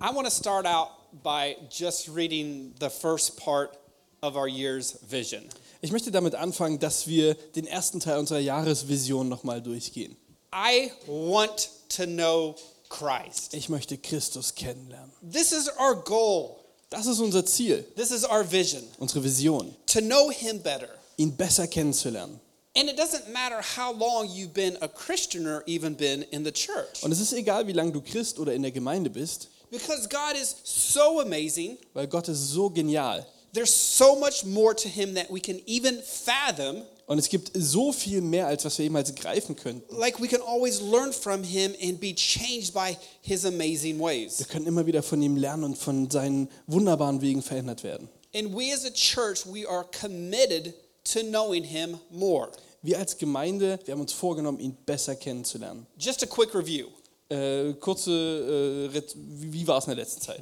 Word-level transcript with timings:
I 0.00 0.12
want 0.12 0.26
to 0.26 0.30
start 0.30 0.64
out 0.64 0.90
by 1.24 1.56
just 1.70 2.06
reading 2.08 2.72
the 2.78 2.88
first 2.88 3.36
part 3.36 3.76
of 4.22 4.36
our 4.36 4.46
year's 4.46 4.92
vision. 5.02 5.42
Ich 5.82 5.90
möchte 5.90 6.12
damit 6.12 6.36
anfangen, 6.36 6.78
dass 6.78 7.08
wir 7.08 7.34
den 7.56 7.66
ersten 7.66 7.98
Teil 7.98 8.18
unserer 8.18 8.38
Jahresvision 8.38 9.28
nochmal 9.28 9.60
durchgehen. 9.60 10.16
I 10.52 10.92
want 11.06 11.70
to 11.96 12.06
know 12.06 12.54
Christ. 12.88 13.54
Ich 13.54 13.68
möchte 13.68 13.98
Christus 13.98 14.54
kennenlernen. 14.54 15.10
This 15.20 15.50
is 15.52 15.68
our 15.80 15.96
goal. 15.96 16.60
Das 16.90 17.06
ist 17.06 17.18
unser 17.18 17.44
Ziel, 17.44 17.84
This 17.96 18.12
is 18.12 18.24
our 18.24 18.44
vision 18.48 18.84
unsere 18.98 19.22
Vision, 19.22 19.74
to 19.86 20.00
know 20.00 20.30
Him 20.30 20.60
better. 20.62 20.88
ihn 21.16 21.36
besser 21.36 21.66
kennenzulernen. 21.66 22.38
And 22.76 22.88
it 22.88 22.96
doesn't 22.96 23.32
matter 23.32 23.60
how 23.60 23.92
long 23.92 24.28
you've 24.30 24.54
been 24.54 24.78
a 24.80 24.86
Christian 24.88 25.46
or 25.48 25.64
even 25.66 25.94
been 25.96 26.22
in 26.30 26.44
the 26.44 26.52
church. 26.52 27.02
Und 27.02 27.10
es 27.10 27.18
ist 27.18 27.32
egal, 27.32 27.66
wie 27.66 27.72
lange 27.72 27.90
du 27.90 28.00
Christ 28.00 28.38
oder 28.38 28.54
in 28.54 28.62
der 28.62 28.70
Gemeinde 28.70 29.10
bist, 29.10 29.48
Because 29.70 30.08
God 30.08 30.36
is 30.40 30.56
so 30.64 31.20
amazing, 31.20 31.78
weil 31.94 32.06
Gott 32.06 32.28
ist 32.28 32.50
so 32.50 32.70
genial. 32.70 33.24
there's 33.52 33.74
so 33.74 34.14
much 34.16 34.44
more 34.44 34.74
to 34.74 34.88
Him 34.88 35.14
that 35.14 35.30
we 35.30 35.40
can 35.40 35.60
even 35.66 36.00
fathom. 36.02 36.82
Und 37.06 37.18
es 37.18 37.30
gibt 37.30 37.50
so 37.54 37.90
viel 37.90 38.20
mehr, 38.20 38.46
als 38.46 38.66
was 38.66 38.76
wir 38.76 38.84
jemals 38.84 39.14
greifen 39.14 39.56
könnten. 39.56 39.82
Like 39.96 40.20
we 40.20 40.28
can 40.28 40.42
always 40.42 40.82
learn 40.82 41.12
from 41.12 41.42
Him 41.42 41.74
and 41.82 41.98
be 41.98 42.14
changed 42.14 42.74
by 42.74 42.96
His 43.22 43.46
amazing 43.46 43.98
ways. 43.98 44.38
Wir 44.38 44.46
können 44.46 44.66
immer 44.66 44.86
wieder 44.86 45.02
von 45.02 45.22
ihm 45.22 45.36
lernen 45.36 45.64
und 45.64 45.78
von 45.78 46.10
seinen 46.10 46.48
wunderbaren 46.66 47.22
Wegen 47.22 47.42
verändert 47.42 47.82
werden. 47.82 48.08
And 48.34 48.54
we 48.54 48.72
as 48.74 48.84
a 48.84 48.90
church, 48.90 49.46
we 49.46 49.66
are 49.66 49.86
committed 49.98 50.74
to 51.04 51.20
knowing 51.20 51.64
Him 51.64 51.98
more. 52.10 52.50
Wir 52.82 52.98
als 52.98 53.16
Gemeinde, 53.16 53.78
wir 53.86 53.92
haben 53.92 54.02
uns 54.02 54.12
vorgenommen, 54.12 54.60
ihn 54.60 54.76
besser 54.84 55.16
kennenzulernen. 55.16 55.86
Just 55.98 56.22
a 56.22 56.26
quick 56.26 56.54
review. 56.54 56.88
Äh, 57.30 57.74
kurze, 57.74 58.90
äh, 58.94 59.02
wie, 59.16 59.52
wie 59.52 59.66
war 59.66 59.78
es 59.78 59.84
in 59.84 59.90
der 59.90 59.96
letzten 60.04 60.22
Zeit? 60.22 60.40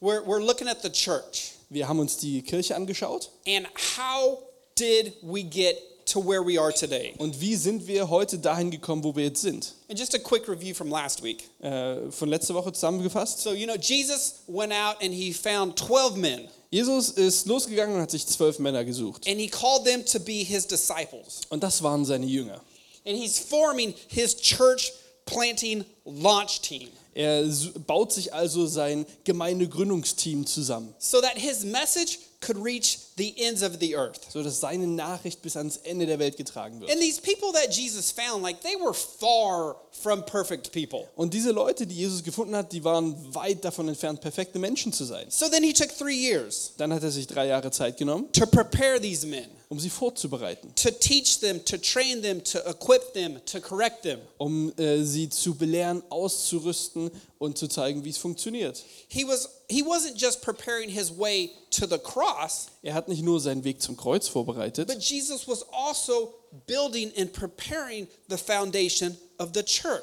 We're, 0.00 0.24
we're 0.24 0.38
looking 0.38 0.68
at 0.68 0.80
the 0.82 0.90
church 0.90 1.52
Wir 1.68 1.88
haben 1.88 1.98
uns 1.98 2.16
die 2.18 2.40
Kirche 2.42 2.76
angeschaut 2.76 3.30
and 3.46 3.66
how 3.96 4.38
did 4.78 5.12
we 5.22 5.42
get 5.42 5.76
to 6.06 6.20
where 6.24 6.44
we 6.44 6.58
are 6.60 6.72
today? 6.72 7.14
und 7.18 7.40
wie 7.40 7.56
sind 7.56 7.86
wir 7.86 8.08
heute 8.08 8.38
dahin 8.38 8.70
gekommen, 8.70 9.02
wo 9.04 9.14
wir 9.16 9.24
jetzt 9.24 9.42
sind. 9.42 9.74
And 9.88 9.98
just 9.98 10.14
a 10.14 10.18
quick 10.18 10.48
review 10.48 10.72
from 10.74 10.88
last 10.90 11.22
week. 11.22 11.48
Äh, 11.60 12.10
von 12.10 12.28
letzter 12.28 12.54
Woche 12.54 12.72
zusammengefasst. 12.72 13.40
So, 13.40 13.52
you 13.52 13.66
know, 13.66 13.76
Jesus 13.76 14.36
went 14.46 14.72
out 14.72 15.02
and 15.02 15.12
he 15.12 15.32
found 15.32 15.76
12 15.78 16.16
men 16.16 16.48
Jesus 16.70 17.10
ist 17.10 17.46
losgegangen 17.46 17.96
und 17.96 18.02
hat 18.02 18.12
sich 18.12 18.24
zwölf 18.24 18.60
Männer 18.60 18.84
gesucht. 18.84 19.26
and 19.28 19.40
he 19.40 19.48
called 19.48 19.84
them 19.84 20.04
to 20.06 20.20
be 20.20 20.44
his 20.44 20.64
disciples. 20.66 21.40
Und 21.48 21.64
das 21.64 21.82
waren 21.82 22.04
seine 22.04 22.26
Jünger. 22.26 22.60
And 23.04 23.16
he's 23.18 23.38
forming 23.40 23.94
his 24.06 24.36
church 24.36 24.92
planting 25.30 25.84
launch 26.04 26.60
team 26.60 26.88
Er 27.12 27.44
baut 27.86 28.12
sich 28.12 28.32
also 28.32 28.66
sein 28.66 29.04
Gemeindegründungsteam 29.24 30.46
zusammen, 30.46 30.94
so 30.98 31.20
that 31.20 31.36
his 31.36 31.64
message 31.64 32.20
could 32.40 32.56
reach 32.56 32.98
the 33.16 33.34
ends 33.36 33.62
of 33.62 33.78
the 33.80 33.96
earth. 33.96 34.30
sodass 34.32 34.60
seine 34.60 34.86
Nachricht 34.86 35.42
bis 35.42 35.56
ans 35.56 35.76
Ende 35.78 36.06
der 36.06 36.18
Welt 36.18 36.36
getragen 36.36 36.80
wird. 36.80 36.90
And 36.90 37.00
these 37.00 37.20
people 37.20 37.52
that 37.52 37.74
Jesus 37.76 38.12
found, 38.12 38.42
like, 38.42 38.62
they 38.62 38.76
were 38.76 38.94
far 38.94 39.76
from 39.90 40.24
perfect 40.24 40.70
people. 40.72 41.08
Und 41.16 41.34
diese 41.34 41.50
Leute, 41.50 41.86
die 41.86 41.96
Jesus 41.96 42.22
gefunden 42.22 42.54
hat, 42.54 42.72
die 42.72 42.82
waren 42.84 43.14
weit 43.34 43.64
davon 43.64 43.88
entfernt, 43.88 44.20
perfekte 44.20 44.58
Menschen 44.58 44.92
zu 44.92 45.04
sein. 45.04 45.26
So 45.28 45.48
then 45.48 45.64
he 45.64 45.72
took 45.72 45.90
three 45.90 46.16
years 46.16 46.72
Dann 46.76 46.92
hat 46.94 47.02
er 47.02 47.10
sich 47.10 47.26
drei 47.26 47.48
Jahre 47.48 47.70
Zeit 47.72 47.96
genommen, 47.98 48.30
to 48.32 48.46
prepare 48.46 49.00
these 49.00 49.26
men, 49.26 49.48
um 49.70 49.78
sie 49.78 49.88
vorzubereiten, 49.88 50.74
to 50.74 50.90
teach 50.90 51.38
them, 51.38 51.64
to 51.64 51.78
train 51.78 52.20
them, 52.22 52.42
to 52.42 52.58
equip 52.68 53.12
them, 53.14 53.40
to 53.46 53.60
correct 53.60 54.02
them. 54.02 54.18
um 54.36 54.72
äh, 54.76 55.02
sie 55.04 55.28
zu 55.28 55.54
belehren, 55.54 56.02
auszurüsten 56.10 57.10
und 57.38 57.56
zu 57.56 57.68
zeigen, 57.68 58.04
wie 58.04 58.10
es 58.10 58.18
funktioniert. 58.18 58.82
He 59.08 59.24
was 59.26 59.48
he 59.68 59.82
wasn't 59.84 60.16
just 60.16 60.42
preparing 60.42 60.88
his 60.90 61.16
way 61.16 61.50
to 61.70 61.86
the 61.86 61.98
cross, 61.98 62.66
Er 62.82 62.94
hat 62.94 63.08
nicht 63.08 63.22
nur 63.22 63.38
seinen 63.40 63.62
Weg 63.62 63.80
zum 63.80 63.96
Kreuz 63.96 64.26
vorbereitet, 64.26 64.88
but 64.88 64.98
Jesus 65.00 65.46
was 65.46 65.64
also 65.72 66.34
building 66.66 67.12
and 67.16 67.32
preparing 67.32 68.08
the 68.28 68.36
foundation. 68.36 69.16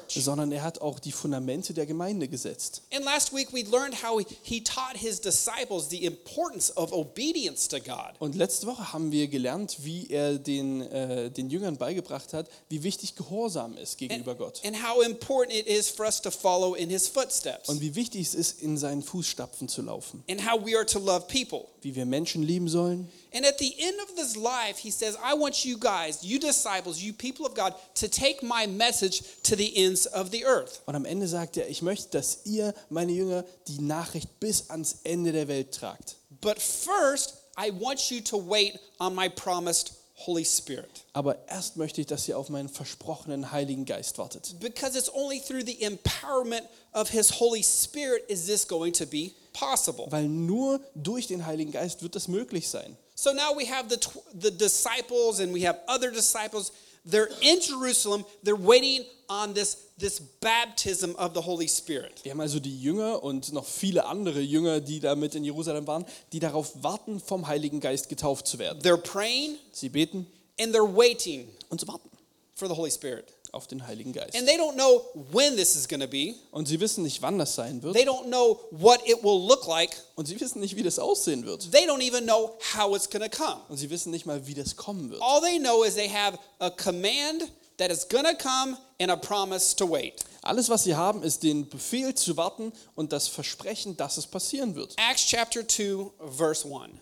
Sondern 0.08 0.52
er 0.52 0.62
hat 0.62 0.80
auch 0.80 0.98
die 0.98 1.12
Fundamente 1.12 1.72
der 1.72 1.86
Gemeinde 1.86 2.28
gesetzt. 2.28 2.82
And 2.92 3.04
last 3.04 3.32
week 3.32 3.52
we 3.52 3.62
learned 3.62 4.02
how 4.02 4.20
he, 4.42 4.60
taught 4.62 4.96
his 4.96 5.20
disciples 5.20 5.88
the 5.88 6.04
importance 6.04 6.74
of 6.76 6.92
obedience 6.92 7.68
to 7.68 7.78
God. 7.78 8.14
Und 8.18 8.34
letzte 8.34 8.66
Woche 8.66 8.92
haben 8.92 9.12
wir 9.12 9.28
gelernt, 9.28 9.78
wie 9.80 10.08
er 10.08 10.38
den, 10.38 10.82
äh, 10.82 11.30
den 11.30 11.50
Jüngern 11.50 11.76
beigebracht 11.76 12.32
hat, 12.32 12.48
wie 12.68 12.82
wichtig 12.82 13.14
Gehorsam 13.14 13.76
ist 13.76 13.92
And, 13.92 13.98
gegenüber 13.98 14.34
Gott. 14.34 14.60
and 14.64 14.76
how 14.76 15.02
important 15.04 15.56
it 15.56 15.66
is 15.66 15.88
for 15.88 16.04
us 16.06 16.20
to 16.20 16.30
follow 16.30 16.74
in 16.74 16.90
his 16.90 17.08
footsteps. 17.08 17.68
Und 17.68 17.80
wie 17.80 17.94
wichtig 17.94 18.22
es 18.26 18.34
ist, 18.34 18.62
in 18.62 18.76
seinen 18.76 19.02
Fußstapfen 19.02 19.68
zu 19.68 19.82
laufen. 19.82 20.22
And 20.28 20.44
how 20.44 20.64
we 20.64 20.76
are 20.76 20.86
to 20.86 20.98
love 20.98 21.26
people. 21.28 21.66
Wie 21.80 21.94
wir 21.94 22.06
Menschen 22.06 22.42
lieben 22.42 22.68
sollen. 22.68 23.08
And 23.32 23.44
at 23.44 23.58
the 23.58 23.74
end 23.78 24.00
of 24.00 24.16
this 24.16 24.36
life, 24.36 24.78
he 24.78 24.90
says, 24.90 25.16
I 25.22 25.34
want 25.34 25.64
you 25.64 25.76
guys, 25.78 26.24
you 26.24 26.38
disciples, 26.38 27.02
you 27.02 27.12
people 27.12 27.46
of 27.46 27.54
God, 27.54 27.74
to 27.96 28.08
take 28.08 28.42
my 28.42 28.66
message 28.66 29.22
to 29.42 29.56
the 29.56 29.72
ends 29.76 30.06
of 30.06 30.30
the 30.30 30.44
earth. 30.46 30.80
Und 30.86 30.94
am 30.94 31.04
Ende 31.04 31.28
sagt 31.28 31.56
er, 31.56 31.68
ich 31.68 31.82
möchte, 31.82 32.08
dass 32.10 32.40
ihr, 32.44 32.74
meine 32.88 33.12
Jünger, 33.12 33.44
die 33.66 33.80
Nachricht 33.80 34.40
bis 34.40 34.70
ans 34.70 34.98
Ende 35.04 35.32
der 35.32 35.48
Welt 35.48 35.72
tragt. 35.72 36.16
But 36.40 36.60
first, 36.60 37.34
I 37.58 37.70
want 37.70 38.10
you 38.10 38.20
to 38.22 38.38
wait 38.38 38.78
on 38.98 39.14
my 39.14 39.28
promised 39.28 39.92
Holy 40.26 40.44
Spirit. 40.44 41.04
Aber 41.12 41.36
erst 41.48 41.76
möchte 41.76 42.00
ich, 42.00 42.06
dass 42.06 42.26
ihr 42.28 42.38
auf 42.38 42.48
meinen 42.48 42.68
versprochenen 42.68 43.52
Heiligen 43.52 43.84
Geist 43.84 44.18
wartet. 44.18 44.58
Because 44.58 44.98
it's 44.98 45.12
only 45.12 45.40
through 45.40 45.64
the 45.64 45.80
empowerment 45.82 46.66
of 46.92 47.10
his 47.10 47.38
Holy 47.38 47.62
Spirit 47.62 48.24
is 48.28 48.46
this 48.46 48.66
going 48.66 48.92
to 48.92 49.06
be 49.06 49.32
possible. 49.52 50.06
Weil 50.10 50.28
nur 50.28 50.80
durch 50.94 51.26
den 51.28 51.46
Heiligen 51.46 51.72
Geist 51.72 52.02
wird 52.02 52.16
das 52.16 52.26
möglich 52.26 52.68
sein. 52.68 52.96
So 53.18 53.32
now 53.32 53.52
we 53.52 53.64
have 53.64 53.88
the, 53.88 53.96
tw- 53.96 54.22
the 54.32 54.52
disciples 54.52 55.40
and 55.40 55.52
we 55.52 55.62
have 55.62 55.80
other 55.88 56.12
disciples. 56.12 56.70
They're 57.04 57.28
in 57.42 57.60
Jerusalem. 57.60 58.24
They're 58.44 58.54
waiting 58.54 59.04
on 59.28 59.54
this, 59.54 59.88
this 59.98 60.20
baptism 60.20 61.16
of 61.18 61.34
the 61.34 61.42
Holy 61.42 61.66
Spirit. 61.66 62.20
Wir 62.22 62.30
haben 62.30 62.40
also 62.40 62.60
die 62.60 62.80
Jünger 62.80 63.24
und 63.24 63.52
noch 63.52 63.64
viele 63.64 64.06
andere 64.06 64.40
Jünger, 64.40 64.78
die 64.80 65.00
da 65.00 65.16
mit 65.16 65.34
in 65.34 65.42
Jerusalem 65.42 65.88
waren, 65.88 66.06
die 66.32 66.38
darauf 66.38 66.84
warten, 66.84 67.18
vom 67.18 67.48
Heiligen 67.48 67.80
Geist 67.80 68.08
getauft 68.08 68.46
zu 68.46 68.60
werden. 68.60 68.80
They're 68.82 68.96
praying 68.96 69.56
Sie 69.72 69.88
beten 69.88 70.24
and 70.60 70.72
they're 70.72 70.86
waiting 70.86 71.48
und 71.70 71.80
sie 71.80 71.88
warten 71.88 72.08
for 72.54 72.68
the 72.68 72.74
Holy 72.74 72.92
Spirit. 72.92 73.34
Auf 73.52 73.66
den 73.66 73.86
Heiligen 73.86 74.12
Geist. 74.12 74.36
And 74.36 74.46
they 74.46 74.56
don't 74.56 74.74
know 74.74 75.04
when 75.32 75.56
this 75.56 75.74
is 75.74 75.88
going 75.88 76.00
to 76.00 76.06
be. 76.06 76.34
Und 76.50 76.68
sie 76.68 76.80
wissen 76.80 77.02
nicht, 77.02 77.22
wann 77.22 77.38
das 77.38 77.54
sein 77.54 77.82
wird. 77.82 77.94
They 77.94 78.06
don't 78.06 78.26
know 78.26 78.60
what 78.70 79.00
it 79.06 79.22
will 79.22 79.46
look 79.46 79.66
like. 79.66 79.90
Und 80.16 80.26
sie 80.26 80.40
wissen 80.40 80.60
nicht, 80.60 80.76
wie 80.76 80.82
das 80.82 80.98
aussehen 80.98 81.44
wird. 81.44 81.70
They 81.70 81.86
don't 81.86 82.02
even 82.02 82.24
know 82.24 82.56
how 82.76 82.94
it's 82.94 83.08
going 83.08 83.28
to 83.28 83.36
come. 83.36 83.60
Und 83.68 83.76
sie 83.76 83.90
wissen 83.90 84.10
nicht 84.10 84.26
mal, 84.26 84.46
wie 84.46 84.54
das 84.54 84.76
kommen 84.76 85.10
wird. 85.10 85.22
All 85.22 85.40
they 85.40 85.58
know 85.58 85.82
is 85.82 85.94
they 85.94 86.08
have 86.08 86.38
a 86.58 86.70
command 86.70 87.50
that 87.78 87.90
is 87.90 88.08
going 88.08 88.24
to 88.24 88.34
come 88.34 88.76
and 89.00 89.10
a 89.10 89.16
promise 89.16 89.74
to 89.74 89.90
wait. 89.90 90.24
Alles, 90.42 90.68
was 90.68 90.84
sie 90.84 90.94
haben, 90.94 91.22
ist 91.22 91.42
den 91.42 91.68
Befehl 91.68 92.14
zu 92.14 92.36
warten 92.36 92.72
und 92.94 93.12
das 93.12 93.28
Versprechen, 93.28 93.96
dass 93.96 94.16
es 94.16 94.26
passieren 94.26 94.74
wird. 94.74 94.94
Acts 94.98 95.26
chapter 95.26 95.66
2, 95.66 96.10
verse 96.36 96.66
1. 96.66 97.00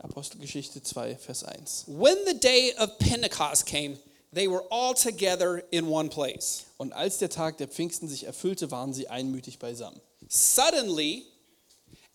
Apostelgeschichte 0.00 0.82
2, 0.82 1.16
Vers 1.16 1.44
1. 1.44 1.84
When 1.86 2.16
the 2.26 2.38
day 2.38 2.74
of 2.78 2.98
Pentecost 2.98 3.66
came, 3.66 3.98
they 4.34 4.48
were 4.48 4.64
all 4.70 4.94
together 4.94 5.62
in 5.70 5.88
one 5.88 6.08
place. 6.08 6.64
Und 6.78 6.92
als 6.92 7.18
der 7.18 7.30
Tag 7.30 7.58
der 7.58 7.68
Pfingsten 7.68 8.08
sich 8.08 8.24
erfüllte, 8.24 8.70
waren 8.70 8.92
sie 8.92 9.08
einmütig 9.08 9.58
beisammen. 9.58 10.00
Suddenly, 10.28 11.26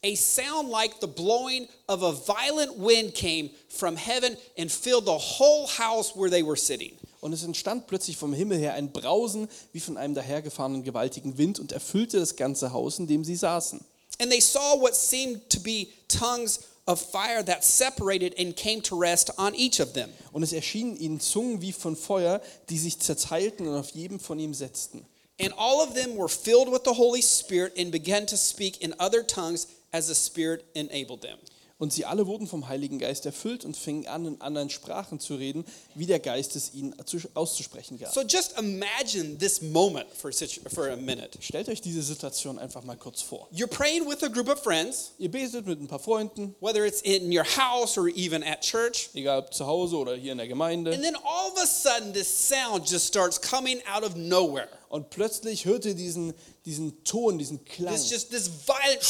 a 0.04 0.16
sound 0.16 0.70
like 0.70 0.96
the 1.02 1.08
blowing 1.08 1.68
of 1.88 2.04
a 2.04 2.12
violent 2.12 2.78
wind 2.78 3.14
came 3.14 3.50
from 3.70 3.96
heaven 3.96 4.38
and 4.58 4.72
filled 4.72 5.06
the 5.06 5.12
whole 5.12 5.68
house 5.68 6.16
where 6.16 6.30
they 6.30 6.46
were 6.46 6.58
sitting. 6.58 6.94
Und 7.20 7.34
es 7.34 7.44
entstand 7.44 7.88
plötzlich 7.88 8.16
vom 8.16 8.34
Himmel 8.34 8.60
her 8.60 8.74
ein 8.74 8.92
Brausen 8.92 9.50
wie 9.74 9.80
von 9.80 9.98
einem 9.98 10.14
dahergefahrenen 10.14 10.84
gewaltigen 10.84 11.38
Wind 11.38 11.60
und 11.60 11.72
erfüllte 11.72 12.20
das 12.20 12.36
ganze 12.36 12.74
Haus, 12.74 13.00
in 13.00 13.08
dem 13.08 13.24
sie 13.24 13.36
saßen. 13.36 13.84
And 14.20 14.32
they 14.32 14.42
saw 14.42 14.80
what 14.80 14.96
seemed 14.96 15.50
to 15.50 15.60
be 15.60 15.88
tongues 16.08 16.62
of 16.88 17.02
fire 17.02 17.44
that 17.44 17.64
separated 17.64 18.34
and 18.40 18.56
came 18.56 18.82
to 18.82 19.00
rest 19.00 19.30
on 19.38 19.54
each 19.56 19.80
of 19.80 19.94
them. 19.94 20.10
Und 20.32 20.44
es 20.44 20.54
erschienen 20.54 20.98
ihnen 20.98 21.20
Zungen 21.20 21.62
wie 21.62 21.74
von 21.74 21.96
Feuer, 21.96 22.42
die 22.70 22.78
sich 22.78 23.00
zerteilten 23.00 23.68
und 23.68 23.76
auf 23.76 23.92
jedem 23.92 24.20
von 24.20 24.40
ihm 24.40 24.54
setzten. 24.54 25.06
And 25.40 25.54
all 25.58 25.82
of 25.82 25.94
them 25.94 26.18
were 26.18 26.30
filled 26.30 26.72
with 26.72 26.82
the 26.86 26.94
Holy 26.94 27.22
Spirit 27.22 27.78
and 27.78 27.92
began 27.92 28.26
to 28.26 28.38
speak 28.38 28.82
in 28.82 28.96
other 29.00 29.22
tongues 29.22 29.68
as 29.92 30.08
the 30.08 30.16
Spirit 30.16 30.66
enabled 30.74 31.22
them. 31.22 31.38
Und 31.80 31.94
sie 31.94 32.06
alle 32.06 32.26
wurden 32.26 32.48
vom 32.48 32.68
Heiligen 32.68 32.98
Geist 32.98 33.28
erfüllt 33.28 33.64
und 33.64 33.78
fingen 33.78 34.08
an, 34.08 34.26
in 34.26 34.42
anderen 34.42 34.72
Sprachen 34.72 35.20
zu 35.20 35.36
reden, 35.36 35.64
wie 35.94 36.08
der 36.08 36.20
Geist 36.20 36.56
es 36.56 36.74
ihnen 36.74 36.96
zu- 37.06 37.20
auszusprechen 37.36 38.00
gab. 38.00 38.12
So 38.12 38.22
just 38.24 38.58
imagine 38.58 39.38
this 39.38 39.62
moment 39.62 40.08
for, 40.12 40.32
for 40.74 40.90
a 40.90 40.96
minute. 40.96 41.38
Stellt 41.40 41.70
euch 41.70 41.80
diese 41.80 42.02
Situation 42.02 42.58
einfach 42.58 42.84
mal 42.84 42.98
kurz 42.98 43.22
vor. 43.22 43.48
You're 43.54 43.68
praying 43.68 44.10
with 44.10 44.24
a 44.24 44.28
group 44.28 44.50
of 44.50 44.60
friends, 44.64 45.12
Ihr 45.20 45.30
betet 45.30 45.68
mit 45.68 45.80
ein 45.80 45.88
paar 45.88 46.00
Freunden, 46.00 46.56
whether 46.62 46.84
it's 46.84 47.02
in 47.02 47.32
your 47.32 47.46
house 47.46 47.96
or 47.96 48.08
even 48.08 48.42
at 48.44 48.62
church. 48.62 49.10
egal 49.14 49.38
ob 49.44 49.54
zu 49.54 49.68
Hause 49.68 49.98
oder 49.98 50.16
hier 50.16 50.32
in 50.32 50.40
der 50.40 50.46
And 50.46 50.54
Gemeinde. 50.54 50.92
then 51.00 51.16
all 51.18 51.52
of 51.52 51.60
a 51.62 51.68
sudden, 51.68 52.12
this 52.12 52.28
sound 52.28 52.90
just 52.90 53.06
starts 53.08 53.40
coming 53.40 53.82
out 53.94 54.04
of 54.04 54.16
nowhere. 54.16 54.68
Und 54.90 55.12
plötzlich 55.12 55.66
hört 55.66 55.86
ihr 55.86 55.94
diesen, 55.94 56.34
diesen 56.66 57.04
Ton, 57.04 57.38
diesen 57.38 57.64
Klang. 57.66 57.94
It's 57.94 58.10
just 58.10 58.32
this 58.32 58.50
violent 58.66 59.04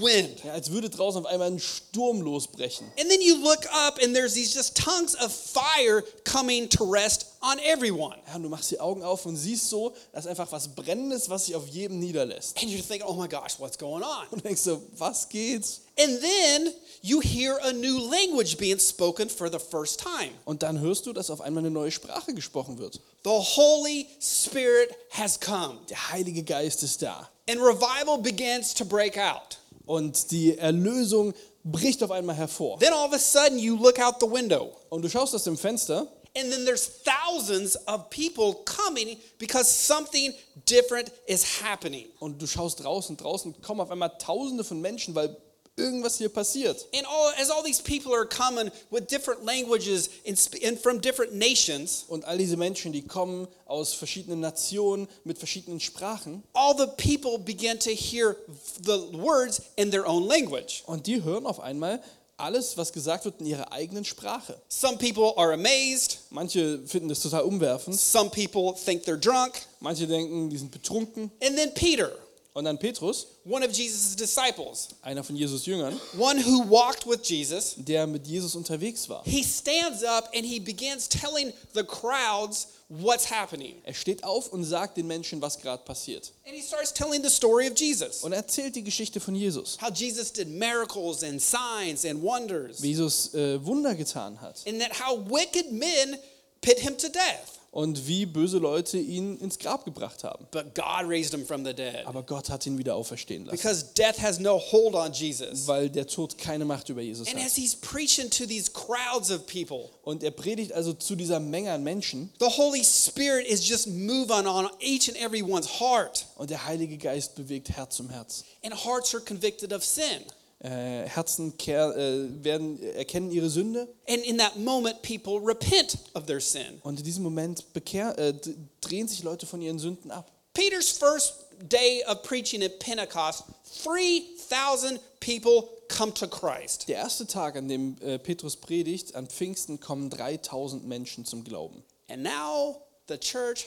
wind. 0.00 0.42
Ja, 0.44 0.52
als 0.52 0.70
würde 0.70 0.88
draußen 0.90 1.20
auf 1.20 1.26
einmal 1.30 1.48
ein 1.50 1.58
Sturm 1.60 2.20
losbrechen. 2.20 2.86
And 2.98 3.08
then 3.10 3.20
you 3.20 3.36
look 3.42 3.66
up, 3.72 3.98
and 4.02 4.14
there's 4.14 4.34
these 4.34 4.54
just 4.54 4.76
tongues 4.76 5.14
of 5.16 5.32
fire 5.32 6.02
coming 6.24 6.68
to 6.70 6.84
rest 6.84 7.26
on 7.40 7.58
everyone. 7.60 8.16
Ja, 8.26 8.36
und 8.36 8.42
du 8.42 8.48
machst 8.48 8.70
die 8.70 8.80
Augen 8.80 9.02
auf 9.02 9.24
und 9.26 9.36
siehst 9.36 9.68
so, 9.68 9.94
dass 10.12 10.26
einfach 10.26 10.50
was 10.50 10.74
Brennendes, 10.74 11.28
was 11.30 11.46
sich 11.46 11.54
auf 11.54 11.66
jedem 11.68 11.98
niederlässt. 12.00 12.56
And 12.60 12.70
you're 12.70 12.86
thinking, 12.86 13.06
oh 13.06 13.14
my 13.14 13.28
gosh, 13.28 13.58
what's 13.58 13.78
going 13.78 14.02
on? 14.02 14.26
Und 14.30 14.44
denkst 14.44 14.60
so, 14.62 14.82
was 14.96 15.28
geht's? 15.28 15.82
And 16.00 16.20
then 16.20 16.72
you 17.02 17.20
hear 17.20 17.58
a 17.62 17.72
new 17.72 17.98
language 18.10 18.56
being 18.56 18.78
spoken 18.78 19.28
for 19.28 19.50
the 19.50 19.58
first 19.58 20.00
time. 20.00 20.30
Und 20.44 20.62
dann 20.62 20.80
hörst 20.80 21.06
du, 21.06 21.12
dass 21.12 21.30
auf 21.30 21.40
einmal 21.40 21.62
eine 21.62 21.70
neue 21.72 21.90
Sprache 21.90 22.34
gesprochen 22.34 22.78
wird. 22.78 23.00
The 23.24 23.30
Holy 23.30 24.06
Spirit 24.20 24.90
has 25.10 25.38
come, 25.40 25.78
Der 25.90 26.10
Heilige 26.12 26.42
Geist 26.42 26.82
ist 26.82 27.02
da. 27.02 27.28
and 27.48 27.60
revival 27.60 28.18
begins 28.18 28.74
to 28.74 28.84
break 28.84 29.16
out. 29.16 29.58
Und 29.88 30.30
die 30.30 30.58
Erlösung 30.58 31.32
bricht 31.64 32.02
auf 32.02 32.10
einmal 32.10 32.36
hervor. 32.36 32.78
Then 32.78 32.92
all 32.92 33.08
of 33.08 33.14
a 33.14 33.18
sudden, 33.18 33.58
you 33.58 33.74
look 33.74 33.98
out 33.98 34.16
the 34.20 34.30
window, 34.30 34.76
Und 34.90 35.02
du 35.02 35.08
schaust 35.08 35.34
aus 35.34 35.44
dem 35.44 35.56
Fenster 35.56 36.06
and 36.36 36.52
then 36.52 36.64
there's 36.64 36.86
thousands 37.02 37.76
of 37.86 38.10
people 38.10 38.62
coming 38.64 39.16
because 39.38 39.66
something 39.66 40.34
different 40.66 41.10
is 41.26 41.62
happening. 41.62 42.06
und 42.20 42.40
du 42.40 42.46
schaust 42.46 42.84
draußen. 42.84 43.16
Draußen 43.16 43.60
kommen 43.62 43.80
auf 43.80 43.90
einmal 43.90 44.12
Tausende 44.18 44.62
von 44.62 44.80
Menschen, 44.80 45.14
weil 45.14 45.36
irgendwas 45.78 46.18
hier 46.18 46.28
passiert. 46.28 46.86
And 46.94 47.06
all, 47.06 47.32
as 47.40 47.50
all 47.50 47.62
these 47.62 47.80
people 47.82 48.12
are 48.12 48.26
coming 48.26 48.70
with 48.90 49.06
different 49.08 49.44
languages 49.44 50.10
and, 50.26 50.38
and 50.64 50.78
from 50.78 51.00
different 51.00 51.32
nations, 51.34 52.04
Und 52.08 52.24
all 52.26 52.36
diese 52.36 52.56
Menschen, 52.56 52.92
die 52.92 53.02
kommen 53.02 53.48
aus 53.66 53.94
verschiedenen 53.94 54.40
Nationen 54.40 55.08
mit 55.24 55.38
verschiedenen 55.38 55.80
Sprachen. 55.80 56.42
all 56.54 56.74
the 56.76 56.86
people 56.96 57.38
begin 57.38 57.78
to 57.78 57.90
hear 57.90 58.36
the 58.82 58.98
words 59.12 59.60
in 59.76 59.90
their 59.90 60.06
own 60.06 60.24
language. 60.26 60.82
Und 60.86 61.06
die 61.06 61.22
hören 61.22 61.46
auf 61.46 61.60
einmal 61.60 62.02
alles, 62.40 62.76
was 62.76 62.92
gesagt 62.92 63.24
wird, 63.24 63.40
in 63.40 63.46
ihrer 63.46 63.72
eigenen 63.72 64.04
Sprache. 64.04 64.60
Some 64.68 64.96
people 64.96 65.32
are 65.36 65.52
amazed, 65.52 66.18
Manche 66.30 66.78
finden 66.86 67.08
das 67.08 67.20
total 67.20 67.42
umwerfend. 67.42 67.98
some 67.98 68.30
people 68.30 68.72
think 68.74 69.02
they're 69.04 69.16
drunk. 69.18 69.54
Manche 69.80 70.06
denken, 70.06 70.48
die 70.48 70.56
sind 70.58 70.70
betrunken. 70.70 71.32
And 71.42 71.56
then 71.56 71.74
Peter, 71.74 72.12
Und 72.54 72.64
dann 72.64 72.78
Petrus, 72.78 73.26
one 73.44 73.64
of 73.64 73.72
Jesus' 73.72 74.16
disciples, 74.16 74.88
einer 75.02 75.22
von 75.22 75.36
Jesus 75.36 75.64
Jüngern, 75.66 75.98
one 76.18 76.44
who 76.44 76.68
walked 76.68 77.06
with 77.06 77.20
Jesus, 77.22 77.74
der 77.76 78.06
mit 78.06 78.26
Jesus 78.26 78.56
unterwegs 78.56 79.08
war. 79.08 79.22
he 79.24 79.44
stands 79.44 80.02
up 80.02 80.28
and 80.34 80.44
he 80.44 80.58
begins 80.58 81.08
telling 81.08 81.52
the 81.74 81.84
crowds 81.84 82.68
what's 82.88 83.30
happening. 83.30 83.76
Er 83.84 83.94
steht 83.94 84.24
auf 84.24 84.48
und 84.52 84.64
sagt 84.64 84.96
den 84.96 85.06
Menschen, 85.06 85.40
was 85.40 85.58
gerade 85.58 85.84
passiert. 85.84 86.32
And 86.46 86.56
he 86.56 86.62
starts 86.62 86.92
telling 86.92 87.22
the 87.22 87.30
story 87.30 87.68
of 87.68 87.78
Jesus. 87.78 88.24
Und 88.24 88.32
er 88.32 88.38
erzählt 88.38 88.74
die 88.74 88.82
Geschichte 88.82 89.20
von 89.20 89.34
Jesus. 89.36 89.78
How 89.80 89.90
Jesus 89.94 90.32
did 90.32 90.48
miracles 90.48 91.22
and 91.22 91.40
signs 91.40 92.04
and 92.04 92.22
wonders. 92.22 92.82
Wie 92.82 92.88
Jesus 92.88 93.34
äh, 93.34 93.64
Wunder 93.64 93.94
getan 93.94 94.40
hat. 94.40 94.64
And 94.66 94.80
that 94.80 94.98
how 94.98 95.18
wicked 95.30 95.70
men 95.70 96.16
put 96.60 96.78
him 96.78 96.96
to 96.96 97.08
death. 97.08 97.57
Und 97.70 98.06
wie 98.08 98.24
böse 98.24 98.56
Leute 98.58 98.96
ihn 98.98 99.36
ins 99.38 99.58
Grab 99.58 99.84
gebracht 99.84 100.24
haben. 100.24 100.46
But 100.50 100.74
God 100.74 101.06
raised 101.06 101.34
him 101.34 101.44
from 101.46 101.64
the 101.66 101.74
dead. 101.74 102.06
Aber 102.06 102.22
Gott 102.22 102.48
hat 102.48 102.64
ihn 102.64 102.78
wieder 102.78 102.94
auferstehen 102.96 103.44
lassen. 103.44 103.56
Because 103.56 103.84
death 103.94 104.18
has 104.22 104.38
no 104.40 104.58
hold 104.58 104.94
on 104.94 105.12
Jesus. 105.12 105.66
Weil 105.66 105.90
der 105.90 106.06
Tod 106.06 106.38
keine 106.38 106.64
Macht 106.64 106.88
über 106.88 107.02
Jesus 107.02 107.28
And 107.28 107.36
hat. 107.38 107.44
as 107.46 107.56
he's 107.56 107.76
preaching 107.76 108.30
to 108.30 108.46
these 108.46 108.70
crowds 108.72 109.30
of 109.30 109.46
people, 109.46 109.90
Und 110.02 110.22
er 110.22 110.30
predigt 110.30 110.72
also 110.72 110.94
zu 110.94 111.14
dieser 111.14 111.40
Menge 111.40 111.70
an 111.70 111.84
Menschen. 111.84 112.32
the 112.40 112.46
Holy 112.46 112.82
Spirit 112.82 113.46
is 113.46 113.68
just 113.68 113.86
moving 113.86 114.46
on 114.46 114.68
each 114.80 115.08
and 115.08 115.18
every 115.18 115.42
one's 115.42 115.78
heart. 115.78 116.24
Und 116.36 116.48
der 116.48 116.64
Heilige 116.64 116.96
Geist 116.96 117.34
bewegt 117.34 117.68
Herz 117.68 118.00
um 118.00 118.08
Herz. 118.08 118.44
And 118.64 118.74
hearts 118.74 119.14
are 119.14 119.22
convicted 119.22 119.74
of 119.74 119.84
sin. 119.84 120.22
Äh, 120.60 121.08
Herzen 121.08 121.56
kehr, 121.56 121.96
äh, 121.96 122.44
werden, 122.44 122.82
erkennen 122.82 123.30
ihre 123.30 123.48
Sünde. 123.48 123.86
And 124.08 124.24
in 124.24 124.38
that 124.38 124.56
moment, 124.56 125.02
people 125.02 125.38
repent 125.38 125.98
of 126.14 126.26
their 126.26 126.40
sin. 126.40 126.80
Und 126.82 126.98
in 126.98 127.04
diesem 127.04 127.22
Moment 127.22 127.72
bekehr, 127.72 128.18
äh, 128.18 128.34
drehen 128.80 129.06
sich 129.06 129.22
Leute 129.22 129.46
von 129.46 129.60
ihren 129.60 129.78
Sünden 129.78 130.10
ab. 130.10 130.32
Peter's 130.54 130.90
first 130.90 131.46
day 131.70 132.02
of 132.08 132.22
preaching 132.22 132.64
at 132.64 132.80
Pentecost, 132.80 133.44
3,000 133.84 134.98
people 135.20 135.68
come 135.88 136.12
to 136.12 136.26
Christ. 136.26 136.88
Der 136.88 136.96
erste 136.96 137.28
Tag, 137.28 137.54
an 137.54 137.68
dem 137.68 137.96
äh, 138.00 138.18
Petrus 138.18 138.56
predigt, 138.56 139.14
an 139.14 139.28
Pfingsten 139.28 139.78
kommen 139.78 140.10
3000 140.10 140.86
Menschen 140.86 141.24
zum 141.24 141.44
Glauben. 141.44 141.84
And 142.08 142.24
now 142.24 142.82
the 143.08 143.16
church 143.16 143.66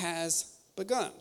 has 0.00 0.46
begun. 0.74 1.12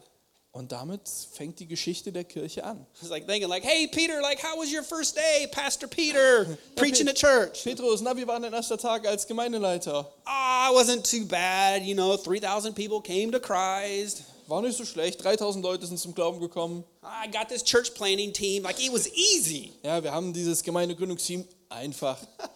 Und 0.53 0.73
damit 0.73 1.07
fängt 1.07 1.59
die 1.59 1.67
Geschichte 1.67 2.11
der 2.11 2.25
Kirche 2.25 2.65
an. 2.65 2.85
It's 3.01 3.09
like 3.09 3.25
thinking, 3.25 3.47
like, 3.47 3.63
hey, 3.63 3.87
Peter, 3.87 4.21
like, 4.21 4.43
how 4.43 4.57
was 4.57 4.71
your 4.71 4.83
first 4.83 5.15
day, 5.15 5.47
Pastor 5.49 5.87
Peter, 5.87 6.57
preaching 6.75 7.07
at 7.07 7.15
church? 7.15 7.63
Petrus, 7.63 8.01
na, 8.01 8.15
wie 8.17 8.27
war 8.27 8.39
dein 8.39 8.51
erster 8.51 8.77
Tag 8.77 9.07
als 9.07 9.25
Gemeindeleiter? 9.25 10.05
Ah, 10.25 10.69
it 10.69 10.75
wasn't 10.75 11.05
too 11.05 11.25
bad. 11.25 11.83
You 11.83 11.95
know, 11.95 12.17
3,000 12.17 12.75
people 12.75 12.99
came 13.01 13.31
to 13.31 13.39
Christ. 13.39 14.23
War 14.47 14.61
nicht 14.61 14.77
so 14.77 14.83
schlecht, 14.83 15.23
3000 15.23 15.63
Leute 15.63 15.87
sind 15.87 15.97
zum 15.97 16.13
Glauben 16.13 16.41
gekommen. 16.41 16.83
I 17.01 17.31
got 17.31 17.47
this 17.47 17.63
church 17.63 17.93
planting 17.93 18.33
team. 18.33 18.63
Like, 18.63 18.77
it 18.85 18.91
was 18.91 19.07
easy. 19.07 19.71
Ja, 19.83 20.03
wir 20.03 20.11
haben 20.11 20.33
dieses 20.33 20.61
Gemeindegründungsteam 20.61 21.45
einfach. 21.69 22.17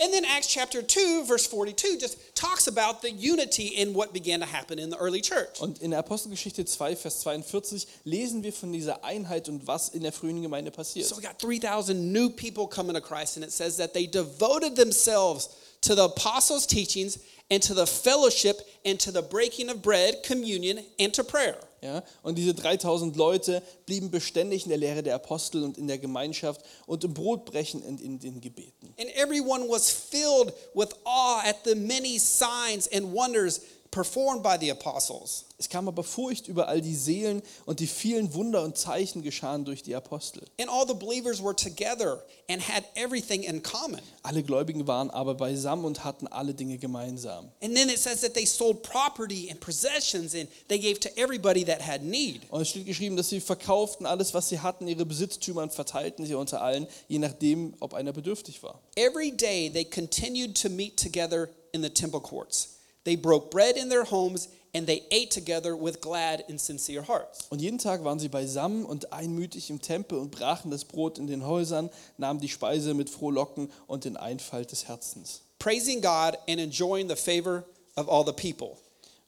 And 0.00 0.12
then 0.12 0.24
Acts 0.24 0.48
chapter 0.48 0.82
2, 0.82 1.24
verse 1.24 1.46
42, 1.46 1.98
just 1.98 2.34
talks 2.34 2.66
about 2.66 3.00
the 3.02 3.10
unity 3.10 3.68
in 3.68 3.94
what 3.94 4.12
began 4.12 4.40
to 4.40 4.46
happen 4.46 4.78
in 4.78 4.90
the 4.90 4.96
early 4.96 5.20
church. 5.20 5.60
Und 5.60 5.80
in 5.80 5.92
Apostelgeschichte 5.92 6.64
2, 6.64 6.96
Vers 6.96 7.20
42 7.20 7.86
lesen 8.04 8.42
wir 8.42 8.52
von 8.52 8.72
dieser 8.72 9.04
Einheit 9.04 9.48
und 9.48 9.66
was 9.66 9.90
in 9.90 10.02
der 10.02 10.12
frühen 10.12 10.42
Gemeinde 10.42 10.70
passiert. 10.70 11.06
So 11.06 11.16
we 11.16 11.22
got 11.22 11.38
3,000 11.38 12.12
new 12.12 12.28
people 12.28 12.66
coming 12.66 12.94
to 12.94 13.00
Christ, 13.00 13.36
and 13.36 13.44
it 13.44 13.52
says 13.52 13.76
that 13.76 13.94
they 13.94 14.06
devoted 14.06 14.74
themselves 14.76 15.50
to 15.82 15.94
the 15.94 16.04
apostles' 16.04 16.66
teachings 16.66 17.18
and 17.50 17.62
to 17.62 17.74
the 17.74 17.86
fellowship 17.86 18.56
and 18.84 18.98
to 18.98 19.12
the 19.12 19.22
breaking 19.22 19.68
of 19.68 19.82
bread, 19.82 20.22
communion, 20.24 20.80
and 20.98 21.12
to 21.14 21.22
prayer. 21.22 21.56
Ja, 21.84 22.02
und 22.22 22.38
diese 22.38 22.54
3000 22.54 23.14
Leute 23.14 23.62
blieben 23.84 24.10
beständig 24.10 24.62
in 24.62 24.70
der 24.70 24.78
Lehre 24.78 25.02
der 25.02 25.16
Apostel 25.16 25.62
und 25.62 25.76
in 25.76 25.86
der 25.86 25.98
Gemeinschaft 25.98 26.62
und 26.86 27.04
im 27.04 27.12
Brotbrechen 27.12 27.82
und 27.82 28.00
in 28.00 28.18
den 28.18 28.40
Gebeten. 28.40 28.94
And 28.98 29.14
everyone 29.14 29.68
was 29.68 29.90
filled 29.90 30.54
with 30.72 30.88
awe 31.04 31.42
at 31.44 31.56
the 31.66 31.74
many 31.74 32.18
signs 32.18 32.90
and 32.90 33.14
wonders 33.14 33.60
performed 33.94 34.42
by 34.42 34.56
the 34.58 34.70
apostles. 34.70 35.44
Es 35.56 35.68
kam 35.68 35.86
aber 35.86 36.02
Furcht 36.02 36.48
über 36.48 36.66
all 36.66 36.80
die 36.80 36.96
Seelen 36.96 37.42
und 37.64 37.78
die 37.78 37.86
vielen 37.86 38.34
Wunder 38.34 38.62
und 38.62 38.76
Zeichen 38.76 39.22
geschahen 39.22 39.64
durch 39.64 39.84
die 39.84 39.94
Apostel. 39.94 40.42
And 40.60 40.68
all 40.68 40.84
the 40.84 40.94
believers 40.94 41.40
were 41.40 41.54
together 41.54 42.24
and 42.50 42.60
had 42.60 42.82
everything 42.96 43.44
in 43.44 43.62
common. 43.62 44.00
Alle 44.24 44.42
Gläubigen 44.42 44.88
waren 44.88 45.10
aber 45.10 45.36
beisammen 45.36 45.84
und 45.84 46.02
hatten 46.02 46.26
alle 46.26 46.54
Dinge 46.54 46.76
gemeinsam. 46.76 47.52
And 47.62 47.76
then 47.76 47.88
it 47.88 48.00
says 48.00 48.20
that 48.22 48.34
they 48.34 48.44
sold 48.44 48.82
property 48.82 49.48
and 49.48 49.60
possessions 49.60 50.34
and 50.34 50.48
they 50.66 50.78
gave 50.80 50.98
to 50.98 51.08
everybody 51.16 51.64
that 51.64 51.80
had 51.80 52.02
need. 52.02 52.40
Und 52.50 52.62
es 52.62 52.70
steht 52.70 52.86
geschrieben, 52.86 53.16
dass 53.16 53.28
sie 53.28 53.40
verkauften 53.40 54.06
alles, 54.06 54.34
was 54.34 54.48
sie 54.48 54.58
hatten, 54.58 54.88
ihre 54.88 55.06
Besitztümer 55.06 55.62
und 55.62 55.72
verteilten 55.72 56.26
sie 56.26 56.34
unter 56.34 56.62
allen, 56.62 56.88
je 57.06 57.20
nachdem, 57.20 57.74
ob 57.78 57.94
einer 57.94 58.12
bedürftig 58.12 58.60
war. 58.64 58.80
Every 58.96 59.30
day 59.30 59.70
they 59.70 59.84
continued 59.84 60.60
to 60.60 60.68
meet 60.68 61.00
together 61.00 61.48
in 61.70 61.80
the 61.80 61.90
temple 61.90 62.20
courts. 62.20 62.70
They 63.04 63.16
broke 63.16 63.50
bread 63.50 63.76
in 63.76 63.88
their 63.90 64.04
homes 64.04 64.48
and 64.74 64.86
they 64.86 65.02
ate 65.10 65.30
together 65.30 65.76
with 65.80 66.00
glad 66.00 66.44
and 66.48 66.60
sincere 66.60 67.06
hearts. 67.06 67.46
Und 67.50 67.60
jeden 67.60 67.78
Tag 67.78 68.02
waren 68.04 68.18
sie 68.18 68.28
beisammen 68.28 68.84
und 68.84 69.12
einmütig 69.12 69.70
im 69.70 69.80
Tempel 69.80 70.18
und 70.18 70.30
brachen 70.30 70.70
das 70.70 70.84
Brot 70.84 71.18
in 71.18 71.26
den 71.26 71.46
Häusern, 71.46 71.90
nahmen 72.18 72.40
die 72.40 72.48
Speise 72.48 72.94
mit 72.94 73.08
Frohlocken 73.10 73.70
und 73.86 74.04
den 74.04 74.16
Einfalt 74.16 74.72
des 74.72 74.88
Herzens. 74.88 75.42
praising 75.64 76.02
God 76.02 76.36
and 76.46 76.60
enjoying 76.60 77.08
the 77.08 77.16
favor 77.16 77.64
of 77.96 78.06
all 78.08 78.22
the 78.22 78.34
people. 78.34 78.76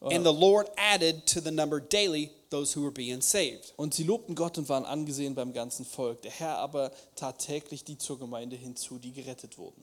And 0.02 0.22
the 0.24 0.32
Lord 0.32 0.68
added 0.76 1.26
to 1.28 1.40
the 1.40 1.50
number 1.50 1.80
daily 1.80 2.30
those 2.50 2.74
who 2.74 2.82
were 2.82 2.92
being 2.92 3.22
saved. 3.22 3.72
Und 3.76 3.94
sie 3.94 4.04
lobten 4.04 4.34
Gott 4.34 4.58
und 4.58 4.68
waren 4.68 4.84
angesehen 4.84 5.34
beim 5.34 5.52
ganzen 5.52 5.84
Volk. 5.86 6.20
Der 6.22 6.30
Herr 6.30 6.58
aber 6.58 6.92
tat 7.16 7.38
täglich 7.38 7.84
die 7.84 7.96
zur 7.96 8.18
Gemeinde 8.18 8.54
hinzu, 8.54 8.98
die 8.98 9.12
gerettet 9.12 9.56
wurden. 9.56 9.82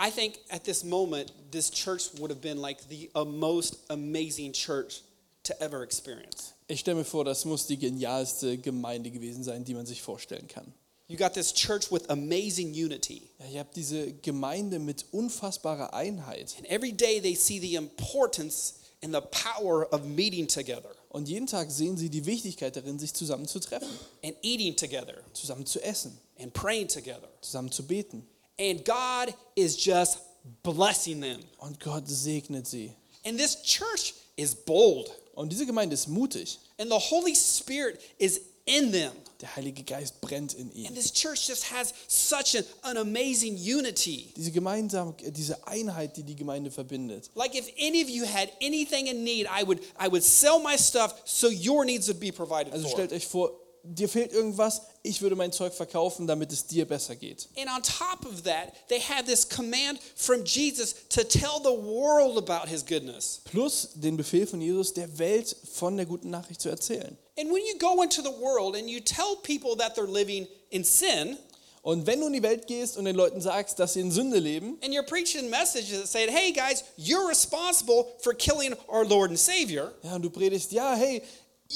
I 0.00 0.10
think 0.10 0.38
at 0.50 0.64
this 0.64 0.84
moment, 0.84 1.32
this 1.50 1.70
church 1.70 2.10
would 2.18 2.30
have 2.30 2.40
been 2.40 2.58
like 2.60 2.78
the 2.88 3.08
most 3.24 3.78
amazing 3.90 4.52
church 4.52 5.02
to 5.44 5.54
ever 5.60 5.82
experience. 5.82 6.52
Ich 6.68 6.80
stelle 6.80 6.96
mir 6.96 7.04
vor, 7.04 7.24
das 7.24 7.44
muss 7.44 7.66
die 7.66 7.78
genialste 7.78 8.58
Gemeinde 8.58 9.10
gewesen 9.10 9.44
sein, 9.44 9.64
die 9.64 9.74
man 9.74 9.86
sich 9.86 10.02
vorstellen 10.02 10.48
kann. 10.48 10.72
You 11.06 11.18
got 11.18 11.34
this 11.34 11.52
church 11.52 11.92
with 11.92 12.08
amazing 12.08 12.72
unity. 12.72 13.28
Ja, 13.38 13.46
ihr 13.46 13.60
habt 13.60 13.76
diese 13.76 14.12
Gemeinde 14.14 14.78
mit 14.78 15.04
unfassbarer 15.12 15.92
Einheit. 15.92 16.54
And 16.56 16.66
every 16.70 16.92
day 16.92 17.20
they 17.20 17.34
see 17.34 17.60
the 17.60 17.74
importance 17.74 18.74
and 19.02 19.14
the 19.14 19.20
power 19.20 19.86
of 19.92 20.04
meeting 20.06 20.48
together 20.48 20.90
Und 21.10 21.28
jeden 21.28 21.46
Tag 21.46 21.70
sehen 21.70 21.96
sie 21.98 22.08
die 22.08 22.24
Wichtigkeit 22.24 22.74
darin, 22.74 22.98
sich 22.98 23.12
zusammen 23.14 23.46
zu 23.46 23.60
treffen, 23.60 23.88
and 24.24 24.34
eating 24.42 24.74
together 24.74 25.22
zusammen 25.34 25.66
zu 25.66 25.80
essen, 25.80 26.18
and 26.40 26.52
praying 26.54 26.88
together. 26.88 27.28
zusammen 27.42 27.70
zu 27.70 27.86
beten. 27.86 28.26
And 28.58 28.84
God 28.84 29.34
is 29.56 29.76
just 29.76 30.18
blessing 30.62 31.20
them. 31.20 31.40
Und 31.58 31.80
Gott 31.80 32.08
segnet 32.08 32.66
sie. 32.66 32.92
And 33.24 33.38
this 33.38 33.62
church 33.62 34.14
is 34.36 34.54
bold. 34.54 35.10
Und 35.34 35.50
diese 35.50 35.66
Gemeinde 35.66 35.94
ist 35.94 36.08
mutig. 36.08 36.58
And 36.78 36.90
the 36.90 36.98
Holy 36.98 37.34
Spirit 37.34 38.00
is 38.18 38.40
in 38.66 38.92
them. 38.92 39.12
Der 39.40 39.56
Heilige 39.56 39.82
Geist 39.82 40.20
brennt 40.20 40.54
in 40.54 40.70
And 40.86 40.94
this 40.94 41.12
church 41.12 41.48
just 41.48 41.70
has 41.72 41.92
such 42.08 42.54
an, 42.54 42.64
an 42.82 42.96
amazing 42.96 43.56
unity. 43.56 44.32
Diese 44.36 44.52
gemeinsam, 44.52 45.14
diese 45.18 45.66
Einheit, 45.66 46.16
die 46.16 46.22
die 46.22 46.36
Gemeinde 46.36 46.70
verbindet. 46.70 47.30
Like 47.34 47.54
if 47.54 47.68
any 47.78 48.02
of 48.02 48.08
you 48.08 48.24
had 48.24 48.50
anything 48.62 49.06
in 49.06 49.24
need, 49.24 49.46
I 49.48 49.64
would 49.64 49.80
I 49.98 50.08
would 50.08 50.22
sell 50.22 50.60
my 50.60 50.76
stuff 50.78 51.20
so 51.24 51.48
your 51.48 51.84
needs 51.84 52.06
would 52.08 52.20
be 52.20 52.30
provided 52.30 52.72
Also 52.72 52.86
for. 52.88 52.92
stellt 52.92 53.12
euch 53.12 53.26
vor, 53.26 53.50
dir 53.84 54.08
fehlt 54.08 54.32
irgendwas, 54.32 54.82
ich 55.02 55.20
würde 55.22 55.36
mein 55.36 55.52
Zeug 55.52 55.74
verkaufen, 55.74 56.26
damit 56.26 56.50
es 56.52 56.66
dir 56.66 56.86
besser 56.86 57.14
geht. 57.14 57.48
And 57.56 57.68
on 57.68 57.82
top 57.82 58.24
of 58.26 58.42
that, 58.42 58.72
they 58.88 58.98
have 59.00 59.24
this 59.24 59.48
command 59.48 59.98
from 60.16 60.44
Jesus 60.44 60.94
to 61.10 61.22
tell 61.22 61.60
the 61.62 61.70
world 61.70 62.38
about 62.38 62.68
his 62.68 62.84
goodness. 62.84 63.40
Plus 63.44 63.90
den 63.94 64.16
Befehl 64.16 64.46
von 64.46 64.60
Jesus, 64.60 64.94
der 64.94 65.18
Welt 65.18 65.54
von 65.72 65.96
der 65.96 66.06
guten 66.06 66.30
Nachricht 66.30 66.60
zu 66.60 66.68
erzählen. 66.70 67.16
And 67.38 67.50
when 67.50 67.62
you 67.66 67.78
go 67.78 68.02
into 68.02 68.22
the 68.22 68.32
world 68.40 68.76
and 68.76 68.88
you 68.88 69.00
tell 69.00 69.36
people 69.42 69.76
that 69.76 69.96
they're 69.96 70.10
living 70.10 70.46
in 70.70 70.84
sin, 70.84 71.36
Und 71.86 72.06
wenn 72.06 72.18
du 72.18 72.28
in 72.28 72.32
die 72.32 72.42
Welt 72.42 72.66
gehst 72.66 72.96
und 72.96 73.04
den 73.04 73.14
Leuten 73.14 73.42
sagst, 73.42 73.78
dass 73.78 73.92
sie 73.92 74.00
in 74.00 74.10
Sünde 74.10 74.38
leben, 74.38 74.78
and 74.82 74.94
you're 74.94 75.04
preaching 75.04 75.50
messages 75.50 75.98
that 76.00 76.08
say, 76.08 76.26
hey 76.30 76.50
guys, 76.50 76.82
you're 76.96 77.28
responsible 77.28 78.06
for 78.22 78.32
killing 78.32 78.74
our 78.88 79.04
Lord 79.04 79.28
and 79.28 79.38
Savior. 79.38 79.92
ja, 80.02 80.14
und 80.14 80.22
du 80.22 80.30
predigst, 80.30 80.72
ja, 80.72 80.94
hey, 80.94 81.20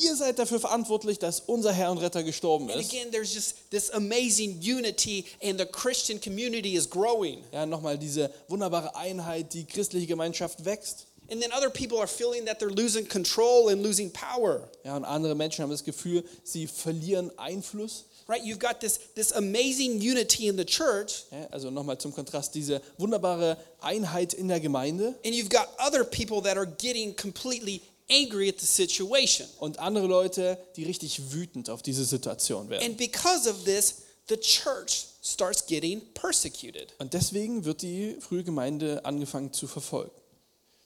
ihr 0.01 0.15
seid 0.17 0.39
dafür 0.39 0.61
verantwortlich, 0.61 1.19
dass 1.19 1.41
unser 1.41 1.73
Herr 1.73 1.91
und 1.91 1.99
Retter 1.99 2.23
gestorben 2.23 2.71
And 2.71 2.81
ist. 2.81 2.91
again, 2.93 3.11
there's 3.11 3.33
just 3.35 3.71
this 3.71 3.91
amazing 3.91 4.61
unity, 4.61 5.25
and 5.43 5.59
the 5.59 5.67
Christian 5.67 6.21
community 6.21 6.75
is 6.77 6.89
growing. 6.89 7.43
Ja, 7.53 7.67
nochmal 7.67 7.99
diese 7.99 8.31
wunderbare 8.49 8.95
Einheit, 8.97 9.53
die 9.53 9.65
christliche 9.65 10.07
Gemeinschaft 10.07 10.65
wächst. 10.65 11.07
And 11.31 11.43
then 11.43 11.53
other 11.53 11.69
people 11.69 11.99
are 11.99 12.07
feeling 12.07 12.47
that 12.47 12.59
they're 12.59 12.71
losing 12.75 13.07
control 13.07 13.69
and 13.69 13.83
losing 13.83 14.11
power. 14.11 14.69
Ja, 14.85 14.97
und 14.97 15.05
andere 15.05 15.35
Menschen 15.35 15.63
haben 15.63 15.71
das 15.71 15.85
Gefühl, 15.85 16.25
sie 16.43 16.67
verlieren 16.67 17.31
Einfluss. 17.39 18.05
Right? 18.27 18.43
You've 18.43 18.59
got 18.59 18.81
this, 18.81 18.99
this 19.15 19.33
amazing 19.33 20.01
unity 20.03 20.49
in 20.49 20.57
the 20.59 20.65
church, 20.65 21.25
Ja, 21.31 21.47
also 21.51 21.71
nochmal 21.71 21.99
zum 21.99 22.15
Kontrast, 22.15 22.55
diese 22.55 22.81
wunderbare 22.99 23.57
Einheit 23.81 24.35
in 24.35 24.49
der 24.49 24.61
Gemeinde 24.61 25.15
and 25.25 25.35
you've 25.35 25.49
got 25.49 25.69
other 25.79 26.05
people 26.05 26.43
that 26.43 26.57
are 26.59 26.67
getting 26.67 27.15
completely 27.17 27.81
angry 28.11 28.49
at 28.49 28.61
the 28.61 28.67
situation. 28.67 29.49
und 29.59 29.79
andere 29.79 30.07
Leute, 30.07 30.59
die 30.77 30.85
richtig 30.85 31.33
wütend 31.33 31.71
auf 31.71 31.83
diese 31.83 32.05
Situation 32.05 32.69
werden. 32.71 32.85
And 32.85 32.97
because 32.97 33.49
of 33.49 33.65
this, 33.65 34.03
the 34.29 34.37
church 34.37 35.07
starts 35.23 35.67
getting 35.67 36.01
persecuted. 36.15 36.95
Und 36.99 37.15
deswegen 37.15 37.65
wird 37.65 37.83
die 37.83 38.17
frühe 38.21 38.45
Gemeinde 38.45 39.05
angefangen 39.05 39.53
zu 39.53 39.67
verfolgen. 39.67 40.13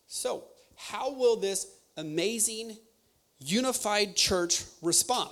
So, 0.06 0.42
how 0.92 1.16
will 1.16 1.40
this 1.40 1.68
amazing, 1.96 2.76
unified 3.40 4.14
church 4.14 4.64
respond? 4.82 5.30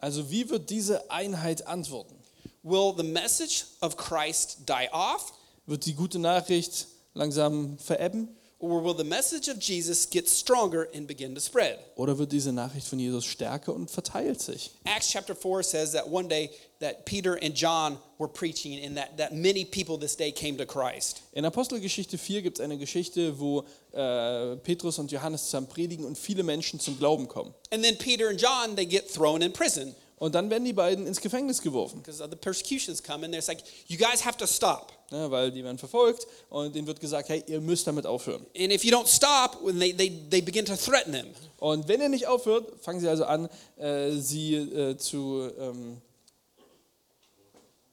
Also 0.00 0.30
wie 0.30 0.48
wird 0.48 0.70
diese 0.70 1.10
Einheit 1.10 1.66
antworten? 1.66 2.14
Will 2.62 2.94
the 2.96 3.02
message 3.02 3.64
of 3.80 3.96
Christ 3.96 4.58
die 4.68 4.88
off? 4.92 5.32
Wird 5.66 5.86
die 5.86 5.94
gute 5.94 6.18
Nachricht 6.18 6.86
langsam 7.14 7.78
verebben? 7.78 8.28
Or 8.62 8.82
will 8.82 8.92
the 8.92 9.04
message 9.04 9.48
of 9.48 9.58
Jesus 9.58 10.04
get 10.04 10.28
stronger 10.28 10.86
and 10.94 11.06
begin 11.06 11.34
to 11.34 11.40
spread? 11.40 11.78
Oder 11.96 12.18
wird 12.18 12.30
diese 12.30 12.52
Nachricht 12.52 12.86
von 12.86 12.98
Jesus 12.98 13.24
stärker 13.24 13.74
und 13.74 13.90
verteilt 13.90 14.42
sich? 14.42 14.70
Acts 14.84 15.08
chapter 15.10 15.34
4 15.34 15.62
says 15.62 15.92
that 15.92 16.06
one 16.06 16.28
day 16.28 16.50
that 16.80 17.06
Peter 17.06 17.38
and 17.42 17.54
John 17.54 17.96
were 18.18 18.28
preaching 18.28 18.84
and 18.84 18.98
that, 18.98 19.16
that 19.16 19.32
many 19.34 19.64
people 19.64 19.96
this 19.96 20.14
day 20.14 20.30
came 20.30 20.58
to 20.58 20.66
Christ. 20.66 21.22
In 21.32 21.46
Apostelgeschichte 21.46 22.18
4 22.18 22.42
gibt 22.42 22.58
es 22.58 22.64
eine 22.64 22.76
Geschichte, 22.76 23.40
wo 23.40 23.64
äh, 23.92 24.56
Petrus 24.56 24.98
und 24.98 25.10
Johannes 25.10 25.46
zusammen 25.46 25.66
predigen 25.68 26.04
und 26.04 26.18
viele 26.18 26.42
Menschen 26.42 26.78
zum 26.78 26.98
Glauben 26.98 27.28
kommen. 27.28 27.54
And 27.70 27.82
then 27.82 27.96
Peter 27.96 28.28
and 28.28 28.38
John, 28.38 28.76
they 28.76 28.84
get 28.84 29.10
thrown 29.10 29.40
in 29.40 29.54
prison 29.54 29.94
Und 30.20 30.34
dann 30.34 30.50
werden 30.50 30.66
die 30.66 30.74
beiden 30.74 31.06
ins 31.06 31.18
Gefängnis 31.18 31.62
geworfen, 31.62 32.02
because 32.02 32.22
the 32.22 32.36
persecutions 32.36 33.02
come 33.02 33.24
and 33.24 33.34
it's 33.34 33.48
like, 33.48 33.62
you 33.88 33.96
guys 33.96 34.22
have 34.22 34.36
to 34.36 34.46
stop. 34.46 34.92
weil 35.10 35.50
die 35.50 35.64
werden 35.64 35.78
verfolgt 35.78 36.26
und 36.50 36.74
denen 36.74 36.86
wird 36.86 37.00
gesagt, 37.00 37.30
hey, 37.30 37.42
ihr 37.46 37.58
müsst 37.58 37.86
damit 37.86 38.04
aufhören. 38.04 38.44
And 38.54 38.70
if 38.70 38.84
you 38.84 38.94
don't 38.94 39.08
stop, 39.08 39.58
when 39.64 39.80
they, 39.80 39.94
they, 39.94 40.12
they 40.30 40.42
begin 40.42 40.66
to 40.66 40.76
threaten 40.76 41.12
them. 41.12 41.28
Und 41.58 41.88
wenn 41.88 42.02
ihr 42.02 42.10
nicht 42.10 42.26
aufhört, 42.26 42.70
fangen 42.82 43.00
sie 43.00 43.08
also 43.08 43.24
an, 43.24 43.48
äh, 43.78 44.10
sie 44.10 44.56
äh, 44.56 44.98
zu 44.98 45.50
ähm, 45.58 46.02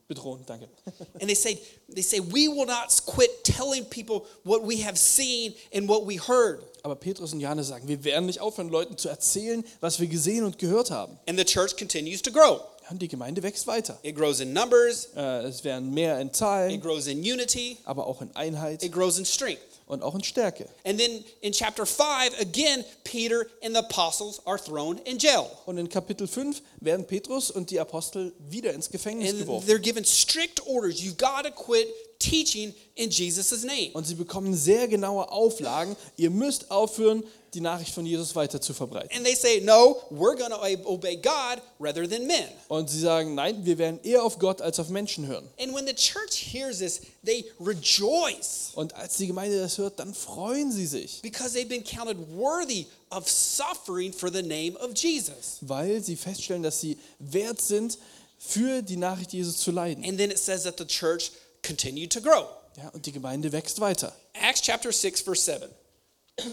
bedrohen. 0.10 0.44
Danke. 0.46 0.68
And 1.22 1.30
they 1.30 1.36
say, 1.36 1.58
they 1.88 2.04
say, 2.04 2.20
we 2.20 2.50
will 2.50 2.66
not 2.66 2.90
quit 3.06 3.46
telling 3.46 3.86
people 3.86 4.26
what 4.44 4.64
we 4.64 4.84
have 4.84 4.98
seen 4.98 5.54
and 5.74 5.88
what 5.88 6.06
we 6.06 6.18
heard. 6.18 6.62
Aber 6.88 6.96
Petrus 6.96 7.34
und 7.34 7.42
Johannes 7.42 7.68
sagen, 7.68 7.86
wir 7.90 8.02
werden 8.06 8.28
nicht 8.28 8.40
aufhören, 8.40 8.70
Leuten 8.70 8.98
zu 8.98 9.10
erzählen, 9.10 9.62
was 9.82 10.00
wir 10.00 10.08
gesehen 10.08 10.46
und 10.46 10.58
gehört 10.58 10.90
haben. 10.90 11.20
And 11.28 11.38
the 11.38 11.44
church 11.44 11.76
continues 11.76 12.22
to 12.22 12.32
grow. 12.32 12.62
Und 12.90 13.02
die 13.02 13.10
Gemeinde 13.10 13.44
wächst 13.44 13.68
weiter. 13.68 14.00
It 14.04 14.16
grows 14.16 14.40
in 14.40 14.54
numbers, 14.54 15.10
Äh, 15.14 15.44
es 15.44 15.66
werden 15.66 15.94
mehr 15.94 16.18
in 16.22 16.28
it 16.28 16.36
Zahlen, 16.38 16.80
grows 16.80 17.08
in 17.08 17.20
unity, 17.20 17.76
aber 17.84 18.08
auch 18.08 18.22
in 18.22 18.34
Einheit 18.38 18.82
it 18.84 18.94
grows 18.94 19.18
in 19.20 19.26
strength. 19.26 19.60
und 19.88 20.02
auch 20.02 20.16
in 20.16 20.24
Stärke. 20.24 20.70
And 20.86 20.98
then 20.98 21.26
in 21.42 21.52
chapter 21.52 21.86
5, 21.86 22.40
again, 22.40 22.86
Peter 23.04 23.46
and 23.62 23.76
the 23.76 23.80
apostles 23.82 24.40
are 24.46 24.58
thrown 24.58 24.98
in 25.00 25.18
jail. 25.18 25.48
Und 25.66 25.78
in 25.78 25.90
Kapitel 25.90 26.26
5 26.26 26.62
werden 26.80 27.06
Petrus 27.06 27.52
und 27.52 27.70
die 27.70 27.82
Apostel 27.82 28.32
wieder 28.50 28.72
ins 28.74 28.90
Gefängnis 28.90 29.32
And 29.32 29.40
geworfen. 29.42 29.68
they're 29.70 29.78
given 29.80 30.06
strict 30.06 30.66
orders. 30.66 31.02
You've 31.02 31.18
got 31.18 31.44
to 31.44 31.52
quit 31.52 31.90
teaching 32.30 32.74
in 32.96 33.10
Jesus' 33.10 33.64
name. 33.64 33.92
Und 33.94 34.08
sie 34.08 34.16
bekommen 34.16 34.56
sehr 34.56 34.88
genaue 34.88 35.30
Auflagen. 35.32 35.96
Ihr 36.18 36.30
müsst 36.30 36.72
aufhören, 36.72 37.24
die 37.54 37.62
Nachricht 37.62 37.94
von 37.94 38.06
Jesus 38.06 38.36
weiter 38.36 38.60
zu 38.60 38.74
verbreiten. 38.74 39.10
And 39.16 39.26
they 39.26 39.36
say, 39.36 39.62
no, 39.62 39.98
we're 40.12 40.36
going 40.36 40.52
to 40.52 40.90
obey 40.90 41.16
God 41.16 41.62
rather 41.80 42.08
than 42.08 42.28
men. 42.28 42.48
Und 42.68 42.90
sie 42.90 43.00
sagen, 43.00 43.36
nein, 43.36 43.66
wir 43.66 43.78
werden 43.78 44.00
eher 44.04 44.24
auf 44.24 44.38
Gott 44.38 44.62
als 44.62 44.80
auf 44.80 44.90
Menschen 44.90 45.28
hören. 45.28 45.48
And 45.60 45.74
when 45.74 45.88
the 45.88 45.94
church 45.96 46.36
hears 46.52 46.80
this, 46.80 47.02
they 47.26 47.46
rejoice 47.60 48.72
Und 48.76 48.94
als 48.96 49.18
die 49.18 49.28
Gemeinde 49.28 49.60
das 49.60 49.78
hört, 49.78 50.00
dann 50.00 50.14
freuen 50.14 50.72
sie 50.72 50.86
sich, 50.86 51.22
because 51.22 51.58
they've 51.58 51.68
been 51.68 51.84
counted 51.84 52.18
worthy 52.36 52.86
of 53.10 53.30
suffering 53.30 54.12
for 54.12 54.32
the 54.32 54.44
name 54.44 54.78
of 54.80 54.92
Jesus. 54.96 55.58
weil 55.62 56.04
sie 56.04 56.16
feststellen, 56.16 56.64
dass 56.64 56.82
sie 56.82 56.98
wert 57.20 57.62
sind, 57.62 57.98
für 58.40 58.84
die 58.84 58.98
Nachricht 58.98 59.34
Jesus 59.34 59.58
zu 59.58 59.72
leiden. 59.72 60.04
And 60.04 60.18
then 60.18 60.30
it 60.30 60.38
says 60.38 60.64
that 60.64 60.78
the 60.78 60.86
church 60.86 61.32
continued 61.64 62.12
to 62.12 62.22
grow. 62.22 62.48
Ja, 62.78 62.90
und 62.90 63.06
die 63.06 63.12
Gemeinde 63.12 63.52
wächst 63.52 63.80
weiter. 63.80 64.14
Acts 64.34 64.62
chapter 64.62 64.92
6, 64.92 65.22
verse 65.22 65.42
7. 65.42 65.70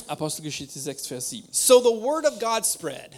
Apostelgeschichte 0.06 0.78
6, 0.78 1.06
Vers 1.06 1.30
7. 1.30 1.48
So 1.52 1.80
the 1.80 1.90
word 2.02 2.24
of 2.26 2.38
God 2.38 2.64
spread. 2.64 3.10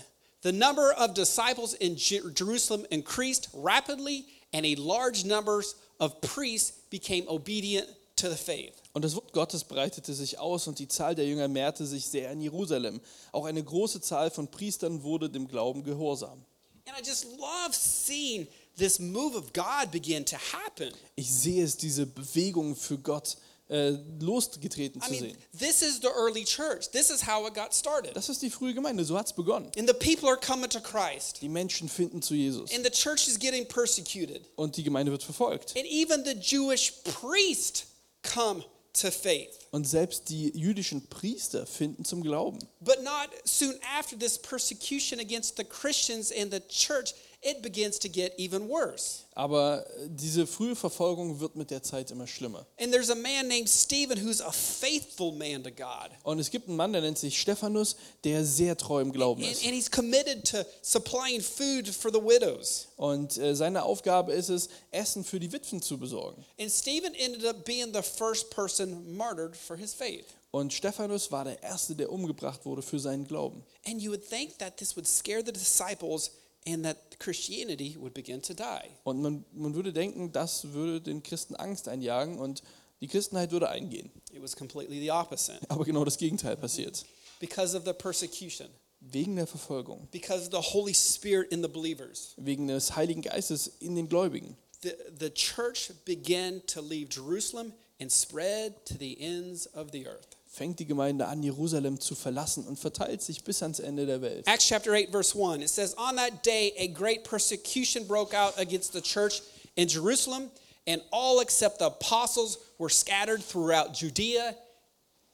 The 0.43 0.53
number 0.53 0.93
of 0.99 1.15
disciples 1.15 1.75
in 1.75 1.97
Jer- 1.97 2.29
Jerusalem 2.35 2.85
increased 2.91 3.49
rapidly, 3.55 4.25
and 4.53 4.65
a 4.67 4.75
large 4.77 5.25
number 5.25 5.63
of 6.01 6.21
priests 6.21 6.73
became 6.91 7.27
obedient 7.29 7.87
to 8.17 8.29
the 8.29 8.37
faith. 8.37 8.75
Und 8.93 9.05
das 9.05 9.15
Wort 9.15 9.33
Gottes 9.33 9.65
breitete 9.65 10.15
sich 10.15 10.39
aus 10.39 10.67
und 10.67 10.79
die 10.79 10.89
Zahl 10.89 11.15
der 11.15 11.27
Jünger 11.27 11.49
mehrte 11.49 11.87
sich 11.87 12.07
sehr 12.07 12.31
in 12.33 12.41
Jerusalem. 12.41 13.01
Auch 13.31 13.45
eine 13.45 13.63
große 13.63 14.01
Zahl 14.01 14.31
von 14.31 14.49
Priestern 14.49 15.03
wurde 15.03 15.29
dem 15.31 15.47
Glauben 15.49 15.85
gehorsam. 15.85 16.45
And 16.87 16.97
I 16.99 17.03
just 17.07 17.25
love 17.37 17.73
seeing 17.73 18.49
this 18.77 18.99
move 18.99 19.37
of 19.37 19.53
God 19.53 19.91
begin 19.91 20.25
to 20.27 20.37
happen. 20.37 20.93
Ich 21.17 21.33
sehe 21.33 21.65
es, 21.65 21.77
diese 21.77 22.07
Bewegung 22.07 22.77
für 22.77 22.99
Gott 22.99 23.37
äh, 23.69 23.97
losgetreten 24.21 25.01
I 25.03 25.07
zu 25.07 25.11
mean, 25.11 25.21
sehen. 25.25 25.37
this 25.59 25.83
is 25.83 26.01
the 26.01 26.09
early 26.09 26.45
church. 26.45 26.89
This 26.93 27.11
is 27.11 27.27
how 27.27 27.47
it 27.47 27.55
got 27.55 27.75
started. 27.75 28.15
Das 28.15 28.29
ist 28.29 28.41
die 28.43 28.51
frühe 28.51 28.75
Gemeinde, 28.75 29.05
so 29.05 29.19
hat 29.19 29.27
es 29.27 29.33
begonnen. 29.33 29.71
And 29.77 29.89
the 29.89 29.95
people 29.95 30.29
are 30.29 30.39
coming 30.39 30.71
to 30.71 30.81
Christ. 30.81 31.43
Die 31.43 31.49
Menschen 31.49 31.89
finden 31.89 32.23
zu 32.23 32.35
Jesus 32.35 32.73
And 32.73 32.85
the 32.85 32.91
church 32.91 33.27
is 33.27 33.39
getting 33.39 33.67
persecuted. 33.67 34.47
und 34.57 34.77
die 34.77 34.85
Gemeinde 34.85 35.11
wird 35.11 35.23
verfolgt. 35.23 35.75
And 35.77 35.87
even 35.87 36.25
the 36.25 36.35
Jewish 36.35 36.93
priest 37.05 37.87
come 38.23 38.65
to 39.01 39.11
faith. 39.11 39.51
Und 39.73 39.87
selbst 39.89 40.29
die 40.29 40.57
jüdischen 40.57 41.07
Priester 41.09 41.67
finden 41.67 42.05
zum 42.05 42.23
Glauben. 42.23 42.59
But 42.81 43.03
not 43.03 43.31
soon 43.45 43.75
after 43.99 44.17
this 44.19 44.39
persecution 44.39 45.19
against 45.19 45.57
the 45.57 45.65
Christians 45.65 46.31
and 46.31 46.53
the 46.53 46.61
church, 46.69 47.15
it 47.47 47.63
begins 47.63 47.99
to 48.01 48.09
get 48.09 48.33
even 48.39 48.69
worse. 48.69 49.21
Aber 49.35 49.87
äh, 49.99 50.09
diese 50.09 50.47
frühe 50.47 50.75
Verfolgung 50.75 51.39
wird 51.41 51.57
mit 51.57 51.71
der 51.71 51.83
Zeit 51.83 52.11
immer 52.11 52.27
schlimmer. 52.27 52.67
And 52.81 52.91
there's 52.93 53.11
a 53.11 53.15
man 53.15 53.47
named 53.49 53.69
Stephen 53.69 54.19
who's 54.25 54.41
a 54.41 54.51
faithful 54.51 55.31
man 55.33 55.63
to 55.63 55.71
God. 55.71 56.11
Und 56.25 56.39
es 56.39 56.51
gibt 56.51 56.69
einen 56.69 56.77
Mann, 56.77 56.93
der 56.93 57.03
nennt 57.03 57.19
sich 57.19 57.39
Stephanus, 57.41 57.97
der 58.25 58.45
sehr 58.45 58.77
treu 58.77 59.01
im 59.03 59.13
Glauben 59.13 59.43
And, 59.43 59.53
ist. 59.53 59.65
and 59.65 59.75
he's 59.75 59.91
committed 59.91 60.45
to 60.51 60.59
supplying 60.83 61.41
food 61.41 61.89
for 61.89 62.11
the 62.11 62.21
widows. 62.21 62.89
Und 62.97 63.37
äh, 63.39 63.55
seine 63.55 63.83
Aufgabe 63.85 64.33
ist 64.33 64.49
es, 64.49 64.69
Essen 64.91 65.23
für 65.25 65.39
die 65.39 65.53
Witwen 65.53 65.83
zu 65.83 65.99
besorgen. 65.99 66.45
And 66.59 66.71
Stephen 66.71 67.15
ended 67.15 67.45
up 67.45 67.65
being 67.65 67.93
the 67.95 68.03
first 68.03 68.51
person 68.51 69.15
martyred 69.17 69.55
for 69.57 69.77
his 69.77 69.93
faith. 69.95 70.25
Und 70.51 70.73
Stephanus 70.73 71.31
war 71.31 71.45
der 71.45 71.63
Erste, 71.63 71.95
der 71.95 72.11
umgebracht 72.11 72.65
wurde 72.65 72.81
für 72.81 72.99
seinen 72.99 73.27
Glauben. 73.27 73.63
And 73.87 74.01
you 74.01 74.11
would 74.11 74.27
think 74.27 74.59
that 74.59 74.79
this 74.79 74.97
would 74.97 75.07
scare 75.07 75.43
the 75.45 75.53
disciples 75.53 76.31
and 76.67 76.85
that 76.85 76.97
Christianity 77.19 77.97
would 77.99 78.15
begin 78.15 78.43
to 78.43 78.55
die. 78.55 78.91
Und 79.05 79.21
man, 79.23 79.45
man 79.53 79.75
würde 79.75 79.93
denken, 79.93 80.33
das 80.33 80.73
würde 80.73 81.01
den 81.01 81.23
Christen 81.23 81.55
Angst 81.57 81.89
einjagen 81.89 82.39
und 82.39 82.63
die 83.01 83.09
Christenheit 83.09 83.51
würde 83.53 83.69
eingehen. 83.69 84.11
It 84.33 84.43
was 84.43 84.57
completely 84.57 85.01
the 85.01 85.11
opposite 85.11 85.59
Aber 85.69 85.85
genau 85.85 86.05
das 86.05 86.17
Gegenteil 86.19 86.57
passiert. 86.57 87.05
because 87.41 87.77
of 87.77 87.85
the 87.85 87.93
persecution, 87.93 88.69
Wegen 89.01 89.37
der 89.37 89.47
Verfolgung, 89.47 90.09
because 90.11 90.47
of 90.47 90.51
the 90.53 90.71
Holy 90.73 90.95
Spirit 90.95 91.53
in 91.53 91.63
the 91.63 91.69
believers. 91.69 92.33
wegen 92.39 92.67
des 92.67 92.97
Heiligen 92.97 93.23
Geistes 93.23 93.67
in 93.81 93.95
den 93.95 94.09
Gläubigen. 94.09 94.57
The, 94.83 94.93
the 95.19 95.31
church 95.31 95.91
began 96.05 96.63
to 96.67 96.81
leave 96.81 97.09
Jerusalem 97.11 97.73
and 98.01 98.11
spread 98.11 98.75
to 98.87 98.95
the 98.99 99.19
ends 99.21 99.67
of 99.75 99.89
the 99.93 100.07
earth. 100.07 100.36
Fängt 100.57 100.79
die 100.79 100.87
Gemeinde 100.87 101.27
an, 101.27 101.43
Jerusalem 101.43 102.01
zu 102.01 102.15
verlassen 102.15 102.67
und 102.67 102.79
verteilt 102.79 103.21
sich 103.21 103.45
bis 103.45 103.63
ans 103.63 103.79
Ende 103.79 104.07
der 104.07 104.23
Welt. 104.23 104.47
Acts 104.49 104.67
chapter 104.67 104.91
8, 104.95 105.11
verse 105.11 105.35
1, 105.39 105.63
it 105.63 105.69
says, 105.69 105.95
On 105.99 106.17
that 106.17 106.43
day, 106.43 106.73
a 106.79 106.87
great 106.87 107.25
persecution 107.25 108.07
broke 108.07 108.33
out 108.33 108.59
against 108.59 108.95
the 108.95 109.03
church 109.03 109.43
in 109.77 109.87
Jerusalem, 109.87 110.51
and 110.87 111.03
all 111.13 111.41
except 111.41 111.81
the 111.81 111.89
apostles 111.89 112.57
were 112.79 112.89
scattered 112.89 113.43
throughout 113.43 113.93
Judea 113.93 114.57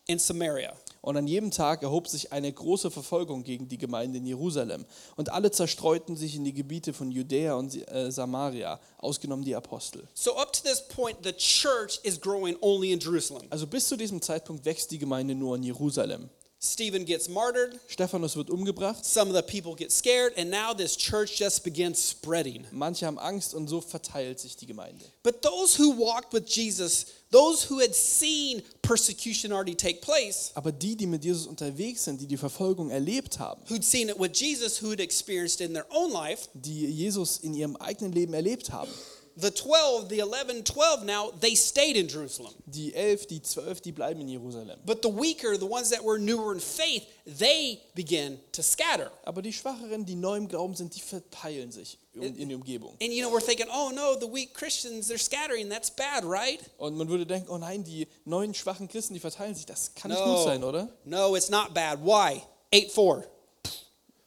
and 0.09 0.21
Samaria. 0.21 0.75
Und 1.02 1.16
an 1.16 1.26
jedem 1.26 1.50
Tag 1.50 1.82
erhob 1.82 2.06
sich 2.06 2.32
eine 2.32 2.50
große 2.50 2.90
Verfolgung 2.90 3.42
gegen 3.42 3.68
die 3.68 3.76
Gemeinde 3.76 4.18
in 4.18 4.26
Jerusalem. 4.26 4.87
Und 5.16 5.30
alle 5.30 5.50
zerstreuten 5.50 6.16
sich 6.16 6.37
in 6.37 6.44
die 6.44 6.54
Gebiete 6.54 6.92
von 6.92 7.11
Judäa 7.11 7.54
und 7.54 7.76
äh, 7.90 8.11
Samaria, 8.11 8.80
ausgenommen 8.99 9.44
die 9.44 9.56
Apostel. 9.56 10.06
So, 10.14 10.37
up 10.37 10.52
to 10.52 10.62
this 10.62 10.80
point, 10.87 11.18
the 11.25 11.32
church 11.32 11.99
is 12.04 12.21
growing 12.21 12.56
only 12.61 12.92
in 12.92 13.00
Jerusalem. 13.00 13.49
Also 13.50 13.66
bis 13.66 13.88
zu 13.88 13.97
diesem 13.97 14.23
Zeitpunkt 14.23 14.64
wächst 14.64 14.92
die 14.92 14.99
Gemeinde 14.99 15.35
nur 15.35 15.56
in 15.56 15.64
Jerusalem. 15.64 16.30
Stephen 16.64 17.04
gets 17.04 17.28
martyred, 17.28 17.76
Stephanus 17.88 18.37
wird 18.37 18.49
umgebracht, 18.49 19.04
some 19.04 19.28
of 19.28 19.35
the 19.35 19.42
people 19.42 19.75
get 19.75 19.90
scared, 19.90 20.33
and 20.37 20.49
now 20.49 20.73
this 20.73 20.97
church 20.97 21.37
just 21.37 21.64
begins 21.64 21.99
spreading. 21.99 22.64
manche 22.71 23.04
haben 23.04 23.19
Angst 23.19 23.52
und 23.52 23.66
so 23.66 23.81
verteilt 23.81 24.38
sich 24.38 24.57
die 24.57 24.66
Gemeinde. 24.66 25.04
But 25.25 25.42
those 25.42 25.76
who 25.76 25.90
walked 25.90 26.33
with 26.33 26.47
Jesus, 26.47 27.07
those 27.33 27.69
who 27.69 27.81
had 27.81 27.92
seen 27.97 28.62
persecution 28.81 29.50
already 29.50 29.75
take 29.75 30.02
place, 30.02 30.52
Aber 30.54 30.71
die, 30.71 30.95
die 30.95 31.07
mit 31.07 31.25
Jesus 31.25 31.49
unterwegs 31.49 32.04
sind, 32.04 32.21
die 32.21 32.28
die 32.28 32.37
Verfolgung 32.37 32.90
erlebt 32.90 33.40
haben, 33.40 33.61
who'd 33.69 33.83
seen 33.83 34.09
it 34.09 34.21
with 34.21 34.31
Jesus, 34.33 34.81
who'd 34.81 35.00
experienced 35.00 35.61
it 35.61 35.66
in 35.66 35.75
their 35.75 35.87
own 35.90 36.12
life, 36.12 36.49
die 36.54 36.87
Jesus 36.87 37.38
in 37.38 37.54
ihrem 37.54 37.75
eigenen 37.78 38.12
Leben 38.12 38.35
erlebt 38.35 38.71
haben, 38.71 38.90
the 39.36 39.50
12, 39.50 40.08
the 40.08 40.18
11, 40.20 40.64
12 40.64 41.04
now, 41.04 41.30
they 41.40 41.54
stayed 41.54 41.96
in 41.96 42.08
Jerusalem. 42.08 42.52
die 42.66 42.94
elf, 42.94 43.26
die 43.26 43.40
zwölf, 43.40 43.80
die 43.80 43.92
bleiben 43.92 44.20
in 44.20 44.28
Jerusalem. 44.28 44.78
But 44.84 45.02
the 45.02 45.08
weaker, 45.08 45.56
the 45.56 45.66
ones 45.66 45.90
that 45.90 46.04
were 46.04 46.18
newer 46.18 46.52
in 46.52 46.60
faith, 46.60 47.06
they 47.26 47.80
begin 47.94 48.38
to 48.52 48.62
scatter. 48.62 49.10
Aber 49.24 49.42
die 49.42 49.52
Schwacheren, 49.52 50.04
die 50.04 50.14
neu 50.14 50.36
im 50.36 50.48
Glauben 50.48 50.74
sind, 50.74 50.94
die 50.94 51.00
verteilen 51.00 51.70
sich 51.70 51.98
um, 52.14 52.22
in, 52.22 52.36
in 52.36 52.48
die 52.48 52.54
Umgebung. 52.54 52.96
And 53.00 53.12
you 53.12 53.22
know, 53.22 53.30
we're 53.30 53.44
thinking, 53.44 53.66
oh 53.72 53.90
no, 53.94 54.16
the 54.18 54.26
weak 54.26 54.54
Christians, 54.54 55.08
they're 55.08 55.18
scattering. 55.18 55.68
That's 55.68 55.90
bad, 55.90 56.24
right? 56.24 56.60
Und 56.78 56.96
man 56.96 57.08
würde 57.08 57.26
denken, 57.26 57.48
oh 57.50 57.58
nein, 57.58 57.84
die 57.84 58.06
neuen 58.24 58.54
schwachen 58.54 58.88
Christen, 58.88 59.14
die 59.14 59.20
verteilen 59.20 59.54
sich. 59.54 59.66
Das 59.66 59.94
kann 59.94 60.10
nicht 60.10 60.22
gut 60.22 60.44
sein, 60.44 60.62
oder? 60.64 60.88
No, 61.04 61.36
it's 61.36 61.50
not 61.50 61.72
bad. 61.74 61.98
Why? 62.04 62.42
8 62.74 62.90
4. 62.90 63.28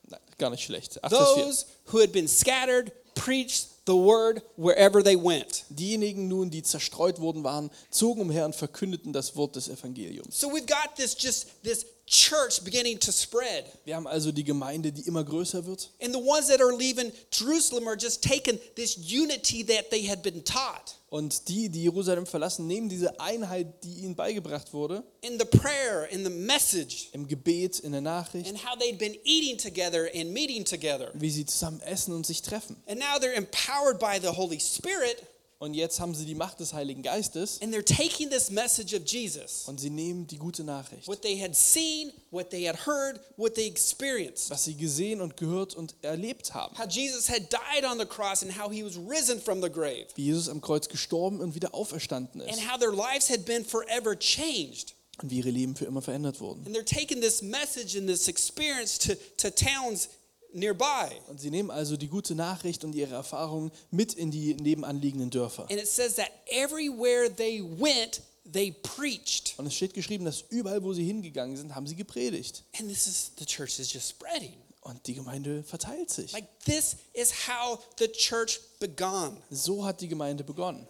Nein, 0.10 0.20
gar 0.38 0.50
nicht 0.50 0.64
schlecht. 0.64 1.04
8 1.04 1.14
Vers 1.14 1.34
4. 1.34 1.44
Those 1.44 1.66
who 1.92 2.00
had 2.00 2.12
been 2.12 2.28
scattered 2.28 2.92
preached 3.16 3.68
the 3.86 3.96
word 3.96 4.42
wherever 4.58 5.04
they 5.04 5.16
went. 5.16 5.64
Diejenigen 5.70 6.28
nun, 6.28 6.50
die 6.50 6.64
zerstreut 6.64 7.20
worden 7.20 7.44
waren, 7.44 7.70
zogen 7.90 8.22
umher 8.22 8.46
und 8.46 8.56
verkündeten 8.56 9.14
das 9.14 9.36
Wort 9.36 9.56
des 9.56 9.70
Evangeliums. 9.70 10.40
So 10.40 10.50
we've 10.50 10.66
got 10.66 10.96
this 10.96 11.16
just 11.18 11.48
this 11.64 11.86
church 12.08 12.64
beginning 12.64 13.00
to 13.00 13.12
spread. 13.12 13.66
Wir 13.84 13.96
haben 13.96 14.08
also 14.08 14.32
die 14.32 14.44
Gemeinde, 14.44 14.92
die 14.92 15.02
immer 15.04 15.24
größer 15.24 15.66
wird. 15.66 15.90
And 16.02 16.14
the 16.14 16.22
ones 16.22 16.48
that 16.48 16.62
are 16.62 16.76
leaving 16.76 17.12
Jerusalem 17.32 17.88
are 17.88 17.98
just 18.00 18.22
taking 18.24 18.60
this 18.76 18.98
unity 18.98 19.64
that 19.66 19.90
they 19.90 20.08
had 20.08 20.22
been 20.22 20.44
taught 20.44 20.96
Und 21.10 21.48
die, 21.48 21.70
die 21.70 21.84
Jerusalem 21.84 22.26
verlassen, 22.26 22.68
nehmen 22.68 22.90
diese 22.90 23.20
Einheit, 23.20 23.84
die 23.84 24.04
ihnen 24.04 24.16
beigebracht 24.16 24.74
wurde, 24.74 25.02
in 25.22 25.40
the 25.40 25.46
prayer, 25.46 26.10
in 26.12 26.24
the 26.26 26.30
message, 26.30 27.08
im 27.14 27.28
Gebet, 27.28 27.80
in 27.80 27.94
der 27.94 28.02
Nachricht, 28.02 28.50
and 28.50 28.58
how 28.66 28.78
they'd 28.78 28.98
been 28.98 29.16
eating 29.24 29.58
together 29.58 30.10
and 30.14 30.32
meeting 30.34 30.66
together. 30.66 31.12
wie 31.14 31.30
sie 31.30 31.46
zusammen 31.46 31.80
essen 31.82 32.14
und 32.14 32.26
sich 32.26 32.42
treffen. 32.42 32.76
And 32.88 33.00
now 33.00 33.18
they're 33.20 33.36
empowered 33.36 33.98
by 34.00 34.20
the 34.22 34.36
Holy 34.36 34.60
Spirit 34.60 35.24
Und 35.58 35.74
jetzt 35.74 36.02
haben 36.02 36.14
sie 36.14 36.26
die 36.26 36.36
Macht 36.36 36.60
des 36.60 36.74
Heiligen 36.74 37.02
Geistes 37.02 37.62
and 37.62 37.74
they're 37.74 37.82
taking 37.86 38.30
this 38.30 38.50
message 38.52 38.94
of 38.94 39.04
Jesus. 39.06 39.64
und 39.68 39.80
sie 39.80 39.90
nehmen 39.90 40.28
die 40.28 40.38
gute 40.38 40.64
Nachricht, 40.66 41.08
What 41.08 41.22
they 41.22 41.40
had 41.40 41.56
seen, 41.56 42.12
what 42.30 42.50
they 42.50 42.68
had 42.68 42.86
heard, 42.86 43.22
what 43.38 43.56
they 43.56 43.66
experienced. 43.66 44.50
was 44.50 44.66
sie 44.66 44.76
gesehen 44.76 45.22
und 45.22 45.38
gehört 45.38 45.74
und 45.74 45.96
erlebt 46.02 46.54
haben. 46.54 46.78
How 46.78 46.86
Jesus 46.90 47.30
had 47.30 47.44
died 47.52 47.86
on 47.90 47.98
the 47.98 48.06
cross 48.06 48.44
and 48.44 48.52
how 48.60 48.70
he 48.70 48.84
was 48.84 48.98
risen 48.98 49.40
from 49.42 49.62
the 49.62 49.70
grave. 49.70 50.08
Wie 50.16 50.26
Jesus 50.26 50.50
am 50.50 50.60
Kreuz 50.60 50.90
gestorben 50.90 51.40
und 51.40 51.56
wieder 51.56 51.74
auferstanden 51.74 52.42
And 52.42 52.52
ist. 52.52 52.70
how 52.70 52.78
their 52.78 52.92
lives 52.92 53.30
had 53.30 53.46
been 53.46 53.64
forever 53.64 54.14
changed. 54.20 54.94
Und 55.22 55.32
wie 55.32 55.38
ihre 55.38 55.52
Leben 55.52 55.78
für 55.78 55.86
immer 55.86 56.02
verändert 56.02 56.42
wurden. 56.42 56.66
And 56.66 56.76
they're 56.76 56.84
taking 56.84 57.22
this 57.22 57.42
message 57.42 57.98
and 57.98 58.08
this 58.10 58.28
experience 58.28 58.98
to, 59.00 59.14
to 59.38 59.50
towns 59.50 60.10
nearby. 60.56 61.16
Und 61.28 61.40
sie 61.40 61.52
nehmen 61.52 61.70
also 61.70 61.98
die 61.98 62.08
gute 62.08 62.34
Nachricht 62.36 62.84
und 62.84 62.96
ihre 62.96 63.16
Erfahrungen 63.16 63.72
mit 63.92 64.14
in 64.14 64.32
die 64.32 64.56
nebenanliegenden 64.56 65.30
Dörfer. 65.30 65.64
And 65.64 65.80
it 65.80 65.88
says 65.88 66.16
that 66.16 66.32
everywhere 66.48 67.34
they 67.34 67.62
went, 67.62 68.22
they 68.52 68.72
preached. 68.72 69.54
Und 69.58 69.68
es 69.68 69.76
steht 69.76 69.94
geschrieben, 69.94 70.26
dass 70.26 70.44
überall, 70.50 70.84
wo 70.84 70.94
sie 70.94 71.06
hingegangen 71.06 71.58
sind, 71.58 71.76
haben 71.76 71.88
sie 71.88 71.96
gepredigt. 71.96 72.64
And 72.80 72.90
this 72.90 73.08
is 73.08 73.32
the 73.38 73.46
church 73.46 73.80
is 73.80 73.92
just 73.92 74.10
spreading. 74.10 74.56
Und 74.82 75.08
die 75.08 75.16
Gemeinde 75.16 75.64
verteilt 75.64 76.12
sich. 76.12 76.32
Like 76.32 76.48
this 76.64 76.98
is 77.14 77.34
how 77.48 77.80
the 77.98 78.08
church 78.08 78.60
began. 78.80 79.38
So 79.50 79.84
hat 79.84 80.00
die 80.00 80.08
Gemeinde 80.08 80.44
begonnen. 80.44 80.88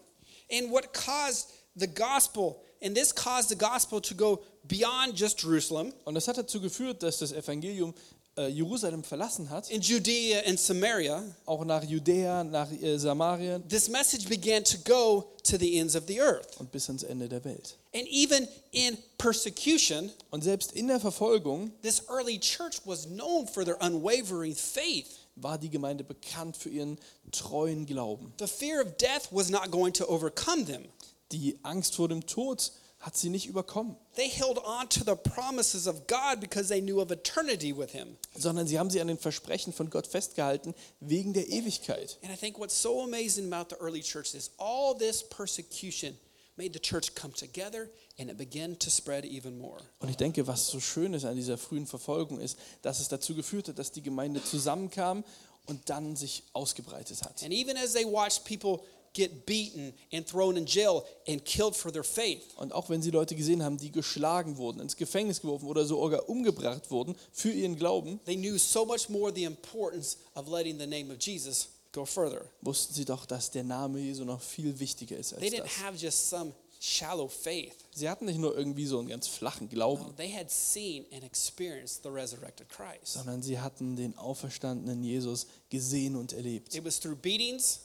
And 0.51 0.69
what 0.69 0.93
caused 0.93 1.47
the 1.75 1.87
gospel, 1.87 2.61
and 2.81 2.95
this 2.95 3.13
caused 3.13 3.49
the 3.49 3.55
gospel 3.55 4.01
to 4.01 4.13
go 4.13 4.43
beyond 4.67 5.17
just 5.17 5.41
Jerusalem, 5.41 5.93
Und 6.03 6.15
das 6.15 6.27
hat 6.27 6.37
dazu 6.37 6.59
geführt, 6.59 7.03
dass 7.03 7.19
das 7.19 7.31
Evangelium 7.31 7.93
Jerusalem 8.37 9.03
verlassen 9.03 9.49
hat, 9.49 9.69
in 9.69 9.81
Judea 9.81 10.41
and 10.45 10.59
Samaria. 10.59 11.23
auch 11.45 11.63
nach 11.63 11.83
Judäa, 11.83 12.43
nach 12.43 12.69
äh, 12.71 12.97
Samarien 12.97 13.67
This 13.69 13.87
message 13.89 14.27
began 14.27 14.63
to 14.63 14.77
go 14.83 15.25
to 15.43 15.57
the 15.57 15.77
ends 15.79 15.95
of 15.95 16.03
the 16.07 16.19
earth. 16.21 16.59
und 16.59 16.71
bis 16.71 16.87
ans 16.89 17.03
Ende 17.03 17.29
der 17.29 17.43
Welt. 17.45 17.75
And 17.93 18.05
even 18.09 18.47
in 18.71 18.97
persecution, 19.17 20.11
Und 20.31 20.43
selbst 20.43 20.73
in 20.73 20.87
der 20.87 20.99
Verfolgung 20.99 21.71
this 21.81 22.01
early 22.09 22.37
church 22.39 22.81
was 22.85 23.05
known 23.07 23.47
for 23.47 23.63
their 23.63 23.77
unwavering 23.81 24.53
faith. 24.55 25.07
war 25.37 25.57
die 25.57 25.69
Gemeinde 25.69 26.03
bekannt 26.03 26.55
für 26.57 26.69
ihren 26.69 26.97
treuen 27.31 27.85
Glauben. 27.85 28.33
The 28.39 28.47
fear 28.47 28.81
of 28.81 28.97
death 28.97 29.27
was 29.31 29.49
not 29.49 29.71
going 29.71 29.93
to 29.93 30.05
overcome 30.09 30.65
them. 30.65 30.83
Die 31.31 31.57
Angst 31.63 31.95
vor 31.95 32.07
dem 32.09 32.25
Tod 32.25 32.71
hat 33.05 33.15
sie 33.15 33.29
nicht 33.29 33.45
überkommen, 33.45 33.95
They 34.15 34.27
held 34.29 34.57
on 34.57 34.89
to 34.89 35.01
the 35.05 35.15
promises 35.15 35.85
of 35.87 36.07
God 36.07 36.39
because 36.39 36.69
they 36.69 36.81
knew 36.81 36.99
of 36.99 37.11
eternity 37.11 37.75
with 37.77 37.91
Him. 37.91 38.17
sondern 38.35 38.65
sie 38.65 38.79
haben 38.79 38.89
sie 38.89 38.99
an 38.99 39.07
den 39.07 39.19
Versprechen 39.19 39.73
von 39.73 39.89
Gott 39.91 40.07
festgehalten 40.07 40.73
wegen 40.99 41.31
der 41.33 41.47
Ewigkeit. 41.47 42.17
And 42.23 42.33
I 42.33 42.35
think 42.35 42.57
what's 42.57 42.81
so 42.81 43.03
amazing 43.03 43.53
about 43.53 43.69
the 43.69 43.79
early 43.79 44.01
church 44.01 44.33
is 44.33 44.49
all 44.57 44.97
this 44.97 45.21
persecution 45.23 46.17
made 46.57 46.73
the 46.73 46.79
church 46.79 47.13
come 47.13 47.31
together 47.33 47.89
and 48.17 48.31
it 48.31 48.37
began 48.37 48.79
to 48.79 48.89
spread 48.89 49.23
even 49.25 49.59
more. 49.59 49.77
Und 49.99 50.09
ich 50.09 50.17
denke, 50.17 50.47
was 50.47 50.67
so 50.67 50.79
schön 50.79 51.13
ist 51.13 51.25
an 51.25 51.35
dieser 51.35 51.57
frühen 51.59 51.85
Verfolgung 51.85 52.39
ist, 52.39 52.57
dass 52.81 52.99
es 52.99 53.07
dazu 53.07 53.35
geführt 53.35 53.67
hat, 53.67 53.77
dass 53.77 53.91
die 53.91 54.01
Gemeinde 54.01 54.43
zusammenkam 54.43 55.23
und 55.67 55.89
dann 55.89 56.15
sich 56.15 56.43
ausgebreitet 56.53 57.21
hat. 57.23 57.43
And 57.43 57.51
even 57.53 57.77
as 57.77 57.93
they 57.93 58.05
watched 58.05 58.45
people 58.45 58.83
get 59.15 59.45
beaten 59.45 59.93
and 60.13 60.27
thrown 60.27 60.57
in 60.57 60.65
jail 60.65 61.03
and 61.27 61.43
killed 61.45 61.75
for 61.75 61.91
their 61.91 62.03
faith, 62.03 62.43
Und 62.57 62.73
auch 62.73 62.89
wenn 62.89 63.01
sie 63.01 63.09
Leute 63.11 63.33
gesehen 63.35 63.63
haben, 63.63 63.77
die 63.77 63.91
geschlagen 63.91 64.57
wurden, 64.57 64.79
ins 64.81 64.95
Gefängnis 64.95 65.41
geworfen 65.41 65.67
oder 65.67 65.85
sogar 65.85 66.27
umgebracht 66.29 66.91
wurden 66.91 67.15
für 67.31 67.51
ihren 67.51 67.75
Glauben, 67.75 68.19
they 68.25 68.35
knew 68.35 68.57
so 68.57 68.85
much 68.85 69.09
more 69.09 69.31
the 69.33 69.45
importance 69.45 70.17
of 70.35 70.47
letting 70.49 70.77
the 70.77 70.85
name 70.87 71.11
of 71.11 71.17
Jesus 71.19 71.69
go 71.91 72.05
further. 72.05 72.45
wussten 72.61 72.93
sie 72.93 73.05
doch, 73.05 73.25
dass 73.25 73.49
der 73.51 73.63
Name 73.63 73.99
Jesu 73.99 74.25
noch 74.25 74.41
viel 74.41 74.77
wichtiger 74.79 75.17
ist 75.17 75.29
They 75.29 75.37
als 75.45 75.53
didn't 75.53 75.63
das. 75.63 75.77
have 75.83 75.97
just 75.97 76.29
some 76.29 76.51
shallow 76.81 77.29
faith. 77.29 77.73
Sie 77.93 78.09
hatten 78.09 78.25
nicht 78.25 78.37
nur 78.37 78.55
irgendwie 78.55 78.85
so 78.85 78.99
einen 78.99 79.07
ganz 79.07 79.27
flachen 79.27 79.67
No, 79.67 79.73
Glauben, 79.73 80.13
they 80.17 80.29
had 80.31 80.51
seen 80.51 81.05
and 81.13 81.23
experienced 81.23 82.03
the 82.03 82.09
resurrected 82.09 82.67
Christ. 82.69 83.13
sondern 83.13 83.41
sie 83.41 83.57
hatten 83.59 83.95
den 83.95 84.15
auferstandenen 84.17 85.01
Jesus 85.03 85.47
gesehen 85.69 86.15
und 86.17 86.33
erlebt. 86.33 86.75
It 86.75 86.83
was 86.83 86.99
through 86.99 87.15
beatings, 87.15 87.79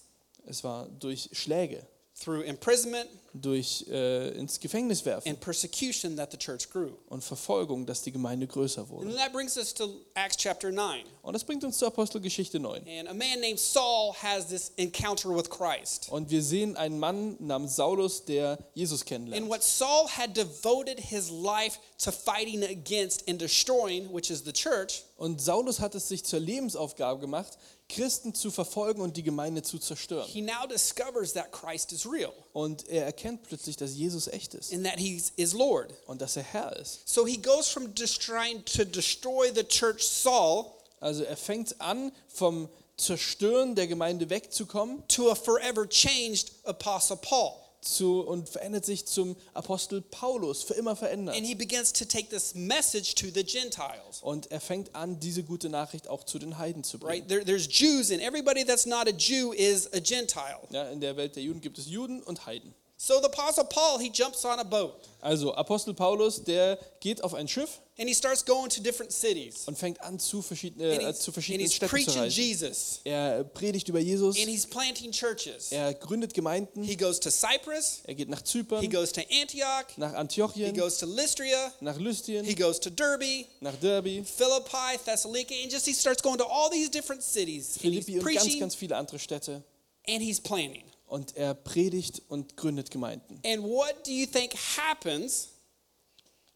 Es 0.46 0.64
war 0.64 0.88
durch 0.88 1.28
Schläge, 1.32 1.86
through 2.18 2.42
imprisonment, 2.42 3.08
durch 3.32 3.86
äh, 3.88 4.30
ins 4.36 4.58
Gefängnis 4.58 5.04
werfen 5.06 5.28
and 5.30 5.40
persecution 5.40 6.16
that 6.16 6.32
the 6.32 6.36
church 6.36 6.68
grew. 6.68 6.90
und 7.08 7.22
Verfolgung, 7.22 7.86
dass 7.86 8.02
die 8.02 8.10
Gemeinde 8.10 8.46
größer 8.48 8.80
And 8.80 8.90
wurde. 8.90 9.14
that 9.14 9.32
brings 9.32 9.56
us 9.56 9.72
to 9.72 10.00
Acts 10.14 10.36
chapter 10.36 10.72
9. 10.72 11.04
Und 11.22 11.32
das 11.32 11.44
bringt 11.44 11.62
uns 11.62 11.78
zur 11.78 11.88
Apostelgeschichte 11.88 12.58
9. 12.58 12.82
And 12.88 13.08
a 13.08 13.14
man 13.14 13.40
named 13.40 13.60
Saul 13.60 14.12
has 14.20 14.48
this 14.48 14.72
encounter 14.76 15.28
with 15.30 15.48
Christ. 15.48 16.08
Und 16.10 16.28
wir 16.30 16.42
sehen 16.42 16.76
einen 16.76 16.98
Mann 16.98 17.36
namens 17.38 17.76
Saulus, 17.76 18.24
der 18.24 18.58
Jesus 18.74 19.02
And 19.02 19.08
kennenlernt. 19.08 19.48
what 19.48 19.62
Saul 19.62 20.08
had 20.08 20.36
devoted 20.36 20.98
his 20.98 21.30
life 21.30 21.78
to 21.98 22.10
fighting 22.10 22.64
against 22.64 23.28
and 23.28 23.40
destroying, 23.40 24.12
which 24.12 24.28
is 24.30 24.42
the 24.44 24.52
church, 24.52 25.04
Und 25.20 25.38
Saulus 25.42 25.80
hat 25.80 25.94
es 25.94 26.08
sich 26.08 26.24
zur 26.24 26.40
Lebensaufgabe 26.40 27.20
gemacht, 27.20 27.58
Christen 27.90 28.32
zu 28.34 28.50
verfolgen 28.50 29.02
und 29.02 29.18
die 29.18 29.22
Gemeinde 29.22 29.60
zu 29.60 29.78
zerstören. 29.78 30.26
he 30.26 30.40
now 30.40 30.66
discovers 30.66 31.34
that 31.34 31.52
Christ 31.52 31.92
is 31.92 32.10
real 32.10 32.32
Und 32.54 32.88
er 32.88 33.04
erkennt 33.04 33.42
plötzlich, 33.42 33.76
dass 33.76 33.94
Jesus 33.94 34.28
echt 34.28 34.54
ist 34.54 34.72
and 34.72 34.82
that 34.86 34.98
he 34.98 35.22
is 35.36 35.52
Lord. 35.52 35.92
und 36.06 36.22
dass 36.22 36.36
er 36.36 36.42
Herr 36.42 36.74
ist. 36.76 37.06
So 37.06 37.26
he 37.26 37.36
goes 37.36 37.68
from 37.68 37.94
trying 37.94 38.64
to 38.64 38.82
destroy 38.86 39.52
the 39.54 39.62
church 39.62 40.02
Saul 40.08 40.72
Also 41.00 41.22
er 41.24 41.36
fängt 41.36 41.78
an, 41.82 42.12
vom 42.28 42.70
Zerstören 42.96 43.74
der 43.74 43.88
Gemeinde 43.88 44.30
wegzukommen 44.30 45.06
to 45.08 45.30
a 45.30 45.34
forever 45.34 45.86
changed 45.86 46.52
Apostle 46.64 47.18
Paul. 47.18 47.52
Zu, 47.80 48.20
und 48.20 48.48
verändert 48.48 48.84
sich 48.84 49.06
zum 49.06 49.36
Apostel 49.54 50.00
Paulus, 50.02 50.62
für 50.62 50.74
immer 50.74 50.96
verändert. 50.96 51.36
And 51.36 51.46
he 51.46 51.54
begins 51.54 51.92
to 51.92 52.04
take 52.04 52.28
this 52.28 52.54
message 52.54 53.14
to 53.16 53.26
the 53.34 53.44
Gentiles. 53.44 54.20
Und 54.22 54.50
er 54.50 54.60
fängt 54.60 54.94
an, 54.94 55.18
diese 55.20 55.42
gute 55.42 55.68
Nachricht 55.68 56.08
auch 56.08 56.24
zu 56.24 56.38
den 56.38 56.58
Heiden 56.58 56.84
zu 56.84 56.98
Right? 56.98 57.26
bringen. 57.26 57.28
There, 57.28 57.44
there's 57.44 57.66
Jews, 57.68 58.10
and 58.10 58.20
everybody 58.20 58.64
that's 58.64 58.86
not 58.86 59.06
a 59.08 59.12
Jew 59.16 59.52
is 59.52 59.86
a 59.92 60.00
Gentile. 60.00 60.60
Ja, 60.70 60.88
in 60.90 61.00
der 61.00 61.16
Welt 61.16 61.36
der 61.36 61.42
Juden 61.42 61.60
gibt 61.60 61.78
es 61.78 61.86
Juden 61.86 62.22
und 62.22 62.46
Heiden. 62.46 62.74
So 63.02 63.18
the 63.18 63.28
Apostle 63.28 63.64
Paul, 63.64 63.98
he 63.98 64.10
jumps 64.10 64.44
on 64.44 64.58
a 64.58 64.62
boat 64.62 65.08
Also 65.22 65.54
Apostel 65.54 65.94
Paulus, 65.94 66.44
der 66.44 66.78
geht 67.00 67.24
auf 67.24 67.32
ein 67.32 67.48
Schiff 67.48 67.80
and 67.98 68.06
he 68.06 68.14
starts 68.14 68.44
going 68.44 68.68
to 68.68 68.82
different 68.82 69.10
cities. 69.10 69.66
und 69.66 69.78
fängt 69.78 70.02
an, 70.02 70.18
zu, 70.18 70.42
verschiedene, 70.42 70.84
äh, 70.84 71.14
zu 71.14 71.30
and 71.30 71.46
he's 71.46 71.72
Städten 71.72 71.72
zu 71.72 71.86
preaching 71.88 72.18
reisen. 72.20 72.42
Jesus. 72.42 73.00
Er 73.04 73.42
predigt 73.44 73.88
über 73.88 74.00
Jesus, 74.00 74.36
And 74.38 74.48
he's 74.48 74.66
planting 74.66 75.12
churches. 75.12 75.72
er 75.72 75.94
gründet 75.94 76.34
Gemeinden, 76.34 76.82
He 76.82 76.94
goes 76.94 77.18
to 77.18 77.30
Cyprus. 77.30 78.00
er 78.04 78.14
geht 78.16 78.28
nach 78.28 78.42
Zypern. 78.42 78.82
He 78.82 78.88
goes 78.88 79.12
to 79.12 79.22
Antioch. 79.32 79.96
nach 79.96 80.12
Antiochien. 80.12 80.74
He 80.74 80.78
goes 80.78 80.98
to 80.98 81.06
Lystria. 81.06 81.72
nach 81.80 81.98
Lystien, 81.98 82.44
He 82.44 82.54
goes 82.54 82.78
to 82.80 82.90
Derbe, 82.90 83.46
nach 83.60 83.76
Derby, 83.76 84.22
Philippi, 84.24 84.98
Thessaloniki, 85.06 85.62
and 85.62 85.72
just 85.72 85.86
he 85.86 85.94
starts 85.94 86.22
going 86.22 86.36
to 86.36 86.44
all 86.44 86.68
these 86.70 86.90
different 86.90 87.22
cities. 87.22 87.78
And 87.82 87.94
he's 87.94 88.04
Philippi 88.04 88.18
und 88.18 88.34
ganz, 88.34 88.58
ganz 88.60 88.74
viele 88.74 88.94
andere 88.94 89.18
Städte. 89.18 89.62
and 90.06 90.20
he's 90.22 90.38
planting. 90.38 90.89
Und 91.10 91.36
er 91.36 91.54
predigt 91.54 92.22
und 92.28 92.56
gründet 92.56 92.90
Gemeinden. 92.90 93.40
And 93.44 93.62
what 93.62 94.06
do 94.06 94.12
you 94.12 94.26
think 94.26 94.54
happens 94.76 95.48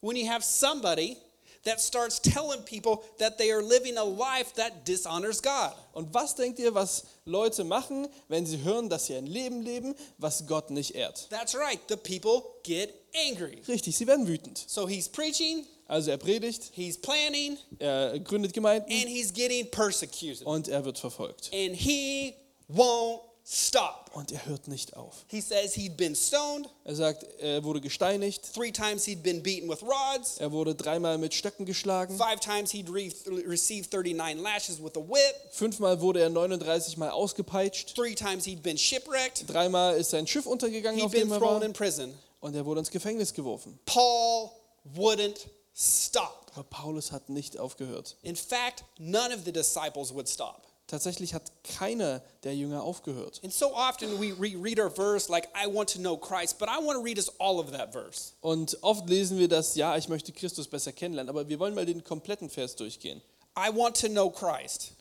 when 0.01 0.17
you 0.17 0.27
have 0.29 0.43
somebody 0.45 1.17
that 1.65 1.81
starts 1.81 2.21
telling 2.21 2.63
people 2.65 3.03
that 3.19 3.37
they 3.39 3.51
are 3.51 3.63
living 3.63 3.97
a 3.97 4.05
life 4.05 4.53
that 4.55 4.87
dishonors 4.87 5.43
God? 5.43 5.73
Und 5.93 6.13
was 6.15 6.35
denkt 6.37 6.59
ihr, 6.61 6.73
was 6.75 7.05
Leute 7.25 7.65
machen, 7.65 8.07
wenn 8.29 8.47
sie 8.47 8.63
hören, 8.63 8.89
dass 8.89 9.07
sie 9.07 9.17
ein 9.17 9.27
Leben 9.27 9.63
leben, 9.63 9.95
was 10.19 10.47
Gott 10.47 10.71
nicht 10.71 10.95
ehrt? 10.95 11.27
That's 11.31 11.55
right, 11.57 11.81
the 11.89 11.97
people 11.97 12.43
get 12.63 12.95
angry. 13.29 13.61
Richtig, 13.67 13.97
sie 13.97 14.07
werden 14.07 14.27
wütend. 14.29 14.65
So 14.69 14.87
he's 14.87 15.09
preaching, 15.09 15.67
Also 15.89 16.11
er 16.13 16.17
predigt, 16.19 16.71
he's 16.73 16.97
planning, 16.97 17.59
er 17.79 18.19
gründet 18.21 18.53
Gemeinden 18.53 18.91
and 18.91 19.09
he's 19.09 19.33
getting 19.33 19.69
persecuted. 19.71 20.47
und 20.47 20.69
er 20.69 20.85
wird 20.85 20.99
verfolgt. 20.99 21.51
And 21.53 21.75
he 21.75 22.35
won't 22.69 23.21
stop. 23.47 24.11
Und 24.15 24.33
er 24.33 24.47
hört 24.47 24.69
nicht 24.69 24.97
auf. 24.97 25.25
He 25.27 25.41
says 25.41 25.75
he'd 25.75 25.97
been 25.97 26.15
stoned, 26.15 26.69
Er 26.85 26.95
sagt, 26.95 27.25
er 27.41 27.63
wurde 27.65 27.81
gesteinigt, 27.81 28.55
three 28.55 28.71
times 28.73 29.05
he'd 29.05 29.23
been 29.23 29.43
beaten 29.43 29.69
with 29.69 29.83
rods, 29.83 30.39
er 30.39 30.51
wurde 30.53 30.75
dreimal 30.75 31.19
mit 31.19 31.35
Stöcken 31.35 31.67
geschlagen, 31.67 32.17
five 32.17 32.41
times 32.41 32.71
he'd 32.71 32.89
re- 32.89 33.11
received 33.47 33.93
39 33.93 34.41
lashes 34.43 34.83
with 34.83 34.97
a 34.97 35.01
whip, 35.01 35.35
fünfmal 35.53 36.01
wurde 36.01 36.21
er 36.21 36.31
39 36.31 36.97
Mal 36.97 37.11
ausgepeitscht, 37.11 37.95
three 37.95 38.15
times 38.15 38.45
he'd 38.45 38.63
been 38.63 38.79
shipwrecked, 38.79 39.45
dreimal 39.49 39.97
ist 39.97 40.11
sein 40.11 40.27
Schiff 40.27 40.47
untergegangen, 40.47 40.99
he'd 40.99 41.07
auf 41.07 41.13
dem 41.13 41.29
been 41.29 41.33
er 41.33 41.39
thrown 41.39 41.55
war, 41.61 41.63
in 41.65 41.73
prison. 41.73 42.15
und 42.41 42.55
er 42.55 42.65
wurde 42.65 42.81
ins 42.81 42.91
Gefängnis 42.91 43.35
geworfen. 43.35 43.79
Paul 43.85 44.51
wouldn't 44.97 45.47
stop. 45.75 46.51
Aber 46.55 46.65
Paulus 46.65 47.11
hat 47.13 47.29
nicht 47.29 47.59
aufgehört. 47.59 48.17
In 48.23 48.37
fact, 48.37 48.85
none 48.99 49.35
of 49.35 49.41
the 49.45 49.53
disciples 49.53 50.15
would 50.15 50.29
stop. 50.29 50.63
Tatsächlich 50.95 51.35
hat 51.35 51.51
keiner 51.65 52.23
der 52.45 52.55
Jünger 52.55 52.85
aufgehört. 52.85 53.41
And 53.43 53.53
so 53.53 53.75
often 53.75 54.21
we 54.21 54.29
re- 54.31 54.57
read 54.57 54.79
our 54.79 54.89
verse 54.89 55.29
like, 55.29 55.49
I 55.57 55.67
want 55.67 55.93
to 55.95 55.99
know 55.99 56.17
Christ, 56.17 56.57
but 56.61 56.69
I 56.69 56.81
want 56.81 56.97
to 56.97 57.03
read 57.03 57.19
us 57.19 57.29
all 57.41 57.59
of 57.59 57.73
that 57.73 57.93
verse. 57.93 58.31
Und 58.41 58.79
oft 58.81 59.09
lesen 59.09 59.37
wir 59.41 59.49
das, 59.49 59.75
ja, 59.75 59.97
ich 59.97 60.09
möchte 60.09 60.31
Christus 60.31 60.69
besser 60.69 60.93
kennenlernen, 60.93 61.29
aber 61.29 61.49
wir 61.49 61.59
wollen 61.59 61.75
mal 61.75 61.85
den 61.85 62.05
kompletten 62.05 62.49
Vers 62.49 62.77
durchgehen. 62.77 63.21
I 63.59 63.77
want 63.77 64.01
to 64.03 64.07
know 64.09 64.31
Christ. 64.31 64.93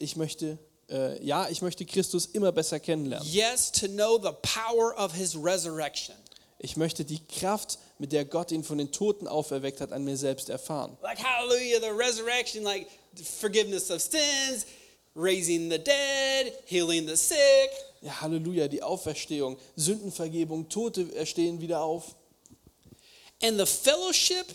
Ich 0.00 0.16
möchte, 0.16 0.58
äh, 0.90 1.24
ja, 1.24 1.48
ich 1.48 1.62
möchte 1.62 1.86
Christus 1.86 2.26
immer 2.26 2.50
besser 2.50 2.80
kennenlernen. 2.80 3.28
Yes, 3.28 3.70
to 3.70 3.86
know 3.86 4.18
the 4.20 4.32
power 4.42 4.98
of 4.98 5.14
his 5.14 5.36
resurrection. 5.36 6.16
Ich 6.58 6.76
möchte 6.76 7.04
die 7.04 7.24
Kraft, 7.24 7.78
mit 7.98 8.10
der 8.10 8.24
Gott 8.24 8.50
ihn 8.50 8.64
von 8.64 8.78
den 8.78 8.90
Toten 8.90 9.28
auferweckt 9.28 9.80
hat, 9.80 9.92
an 9.92 10.02
mir 10.02 10.16
selbst 10.16 10.48
erfahren. 10.50 10.98
Like, 11.02 11.22
hallelujah, 11.22 11.78
the 11.80 11.90
resurrection, 11.96 12.64
like 12.64 12.88
forgiveness 13.22 13.92
of 13.92 14.00
sins, 14.00 14.66
raising 15.14 15.68
the 15.70 15.78
dead, 15.78 16.52
healing 16.66 17.06
the 17.06 17.16
sick. 17.16 17.70
Ja, 18.02 18.20
Halleluja, 18.20 18.68
die 18.68 18.82
Auferstehung, 18.82 19.58
Sündenvergebung, 19.76 20.68
Tote 20.68 21.14
erstehen 21.14 21.60
wieder 21.60 21.82
auf. 21.82 22.14
and 23.42 23.58
the 23.58 23.66
fellowship 23.66 24.52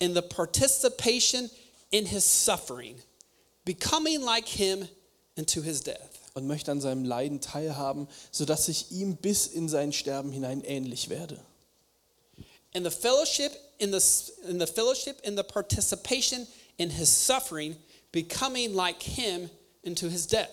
and 0.00 0.14
the 0.14 0.22
participation 0.22 1.50
in 1.90 2.06
his 2.06 2.24
suffering, 2.24 2.96
becoming 3.64 4.22
like 4.22 4.46
him 4.46 4.88
unto 5.36 5.62
his 5.62 5.80
death. 5.80 6.18
und 6.34 6.46
möchte 6.48 6.70
an 6.72 6.80
seinem 6.80 7.04
Leiden 7.04 7.40
teilhaben, 7.40 8.08
sodass 8.32 8.68
ich 8.68 8.90
ihm 8.90 9.16
bis 9.16 9.46
in 9.46 9.68
sein 9.68 9.92
Sterben 9.92 10.32
hinein 10.32 10.62
ähnlich 10.64 11.08
werde. 11.08 11.40
And 12.74 12.84
the 12.84 12.90
fellowship 12.90 13.52
in 13.78 13.92
the 13.92 14.00
in 14.48 14.58
the 14.58 14.66
fellowship 14.66 15.20
in 15.22 15.36
the 15.36 15.44
participation 15.44 16.48
in 16.76 16.90
his 16.90 17.08
suffering, 17.08 17.76
becoming 18.10 18.74
like 18.74 19.00
him 19.00 19.48
into 19.84 20.08
his 20.08 20.26
death. 20.26 20.48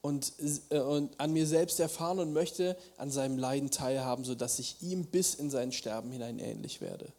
Und, 0.00 0.32
äh, 0.70 0.78
und 0.80 1.18
an 1.20 1.32
mir 1.32 1.46
selbst 1.46 1.78
erfahren 1.78 2.18
und 2.18 2.32
möchte 2.32 2.76
an 2.96 3.10
seinem 3.10 3.38
Leiden 3.38 3.70
teilhaben, 3.70 4.24
sodass 4.24 4.58
ich 4.58 4.76
ihm 4.80 5.04
bis 5.04 5.34
in 5.34 5.48
sein 5.48 5.70
Sterben 5.70 6.10
hinein 6.10 6.40
ähnlich 6.40 6.80
werde. 6.80 7.12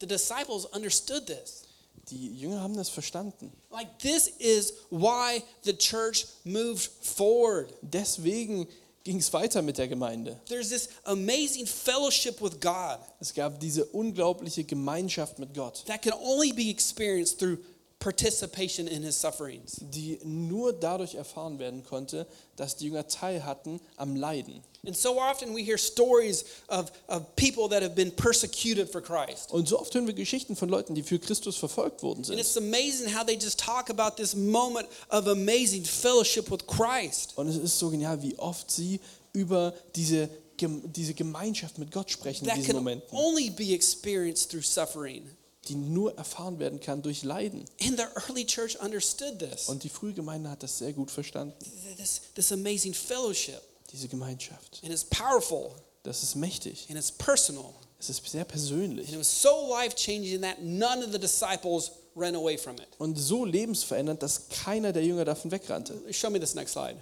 The 0.00 0.06
disciples 0.06 0.66
understood 0.66 1.26
this. 1.26 1.62
Die 2.10 2.36
Jünger 2.36 2.60
haben 2.60 2.76
das 2.76 2.88
verstanden. 2.88 3.52
Like 3.70 3.98
this 4.00 4.26
is 4.38 4.74
why 4.90 5.42
the 5.62 5.76
church 5.76 6.26
moved 6.44 6.90
forward. 7.02 7.72
Deswegen 7.82 8.66
ging 9.04 9.18
es 9.18 9.32
weiter 9.32 9.62
mit 9.62 9.78
der 9.78 9.86
Gemeinde. 9.86 10.40
There's 10.46 10.70
this 10.70 10.88
amazing 11.04 11.66
fellowship 11.66 12.40
with 12.40 12.58
God 12.60 12.98
Es 13.20 13.32
gab 13.32 13.60
diese 13.60 13.84
unglaubliche 13.84 14.64
Gemeinschaft 14.64 15.38
mit 15.38 15.54
Gott, 15.54 15.84
that 15.86 16.02
can 16.02 16.14
only 16.14 16.52
be 16.52 16.68
experienced 16.70 17.38
through 17.38 17.58
participation 18.04 18.86
in 18.86 19.02
his 19.02 19.18
sufferings. 19.18 19.76
die 19.80 20.18
nur 20.24 20.74
dadurch 20.74 21.14
erfahren 21.14 21.58
werden 21.58 21.82
konnte, 21.84 22.26
dass 22.56 22.76
die 22.76 22.84
Jünger 22.86 23.08
teil 23.08 23.44
hatten 23.44 23.80
am 23.96 24.14
Leiden. 24.14 24.62
And 24.86 24.94
so 24.94 25.18
often 25.18 25.54
we 25.56 25.62
hear 25.62 25.78
stories 25.78 26.44
of, 26.68 26.92
of 27.08 27.22
people 27.36 27.66
that 27.70 27.82
have 27.82 27.94
been 27.94 28.10
persecuted 28.14 28.90
for 28.90 29.00
Christ. 29.00 29.50
Und 29.50 29.66
so 29.66 29.80
oft 29.80 29.94
hören 29.94 30.06
wir 30.06 30.12
Geschichten 30.12 30.54
von 30.54 30.68
Leuten, 30.68 30.94
die 30.94 31.02
für 31.02 31.18
Christus 31.18 31.56
verfolgt 31.56 32.02
worden 32.02 32.18
And 32.18 32.26
sind. 32.26 32.38
it's 32.38 32.58
amazing 32.58 33.08
how 33.14 33.24
they 33.24 33.36
just 33.36 33.58
talk 33.58 33.88
about 33.88 34.16
this 34.16 34.34
moment 34.36 34.86
of 35.10 35.26
amazing 35.26 35.84
fellowship 35.84 36.50
with 36.50 36.66
Christ. 36.66 37.32
Und 37.36 37.48
es 37.48 37.56
ist 37.56 37.78
so 37.78 37.88
genial, 37.88 38.20
wie 38.22 38.38
oft 38.38 38.70
sie 38.70 39.00
über 39.32 39.72
diese, 39.96 40.28
diese 40.60 41.14
Gemeinschaft 41.14 41.78
mit 41.78 41.90
Gott 41.90 42.10
sprechen 42.10 42.44
in 42.44 42.48
That 42.50 42.58
diesen 42.58 42.74
can 42.74 42.84
Momenten, 42.84 43.08
only 43.12 43.48
be 43.48 43.72
experienced 43.72 44.50
through 44.50 44.62
suffering. 44.62 45.22
Die 45.68 45.74
nur 45.74 46.16
erfahren 46.16 46.58
werden 46.58 46.80
kann 46.80 47.02
durch 47.02 47.22
Leiden. 47.22 47.64
And 47.82 47.96
the 47.98 48.04
early 48.28 48.44
church 48.46 48.76
understood 48.80 49.38
this. 49.38 49.68
Und 49.68 49.82
die 49.84 49.88
frühe 49.88 50.12
Gemeinde 50.12 50.50
hat 50.50 50.62
das 50.62 50.78
sehr 50.78 50.92
gut 50.92 51.10
verstanden, 51.10 51.54
This, 51.96 52.20
this 52.34 52.52
amazing 52.52 52.94
fellowship. 52.94 53.60
diese 53.92 54.08
Gemeinschaft. 54.08 54.80
And 54.82 54.92
it's 54.92 55.04
powerful 55.04 55.70
Das 56.02 56.22
ist 56.22 56.34
mächtig, 56.36 56.86
and 56.90 56.98
it's 56.98 57.10
personal. 57.12 57.72
es 57.98 58.10
ist 58.10 58.24
sehr 58.30 58.44
persönlich 58.44 59.06
And 59.06 59.14
it 59.14 59.20
was 59.20 59.42
so 59.42 59.70
life 59.70 59.94
changing 59.96 60.42
that 60.42 60.60
none 60.62 61.02
of 61.04 61.12
the 61.12 61.18
disciples 61.18 61.92
ran 62.16 62.34
away 62.34 62.56
from 62.58 62.76
it. 62.76 62.88
und 62.98 63.16
so 63.16 63.44
lebensverändernd, 63.44 64.22
dass 64.22 64.48
keiner 64.48 64.92
der 64.92 65.02
Jünger 65.04 65.24
davon 65.24 65.50
wegrannte. 65.50 65.94
Show 66.12 66.30
me 66.30 66.38
this 66.38 66.54
next 66.54 66.72
slide. 66.72 66.96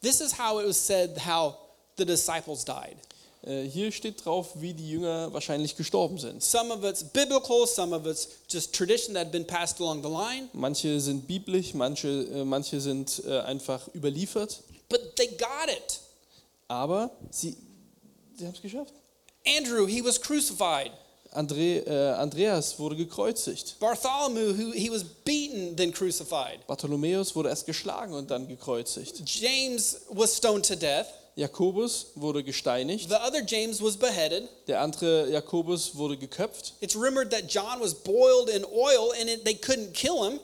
This 0.00 0.20
is 0.20 0.36
how 0.38 0.58
it 0.60 0.66
was 0.66 0.76
said 0.86 1.16
how 1.26 1.54
the 1.98 2.04
disciples 2.04 2.64
died. 2.64 2.96
Äh, 3.44 3.64
hier 3.64 3.90
steht 3.90 4.24
drauf, 4.24 4.50
wie 4.60 4.72
die 4.72 4.88
Jünger 4.88 5.32
wahrscheinlich 5.32 5.76
gestorben 5.76 6.18
sind. 6.18 6.42
Some 6.42 6.72
of 6.72 6.84
it's 6.84 7.02
biblical, 7.02 7.66
some 7.66 7.94
of 7.94 8.06
it's 8.06 8.28
just 8.48 8.72
tradition 8.72 9.14
that 9.14 9.26
had 9.26 9.32
been 9.32 9.46
passed 9.46 9.80
along 9.80 10.02
the 10.02 10.08
line. 10.08 10.48
Manche 10.52 11.00
sind 11.00 11.26
biblisch, 11.26 11.74
manche, 11.74 12.08
äh, 12.08 12.44
manche 12.44 12.80
sind 12.80 13.22
äh, 13.26 13.40
einfach 13.40 13.88
überliefert. 13.94 14.62
But 14.88 15.16
they 15.16 15.26
got 15.28 15.68
it. 15.68 16.00
Aber 16.68 17.10
sie, 17.30 17.56
sie 18.36 18.46
haben 18.46 18.54
es 18.54 18.62
geschafft. 18.62 18.94
Andrew, 19.44 19.86
he 19.86 20.04
was 20.04 20.20
crucified. 20.20 20.92
Andre, 21.32 21.78
äh, 21.86 22.12
Andreas 22.12 22.78
wurde 22.78 22.94
gekreuzigt. 22.94 23.76
Bartholomew, 23.80 24.54
who 24.56 24.72
he 24.72 24.90
was 24.90 25.02
beaten, 25.02 25.74
then 25.76 25.92
crucified. 25.92 26.64
Bartholomäus 26.66 27.34
wurde 27.34 27.48
erst 27.48 27.66
geschlagen 27.66 28.12
und 28.12 28.30
dann 28.30 28.46
gekreuzigt. 28.46 29.22
James 29.26 30.02
was 30.10 30.36
stoned 30.36 30.66
to 30.66 30.76
death. 30.76 31.06
Jakobus 31.36 32.08
wurde 32.14 32.42
gesteinigt. 32.44 33.08
The 33.08 33.16
other 33.16 33.42
James 33.46 33.82
was 33.82 33.96
beheaded. 33.96 34.48
Der 34.66 34.80
andere 34.80 35.30
Jakobus 35.30 35.96
wurde 35.96 36.16
geköpft. 36.16 36.74
It's 36.80 36.94
rumored 36.94 37.30
that 37.30 37.44
John 37.48 37.80
was 37.80 37.94
boiled 37.94 38.48
in 38.48 38.64
oil 38.64 39.12
and 39.20 39.28
it, 39.30 39.44
they 39.44 39.54
couldn't 39.54 39.92
kill 39.92 40.24
him. 40.28 40.40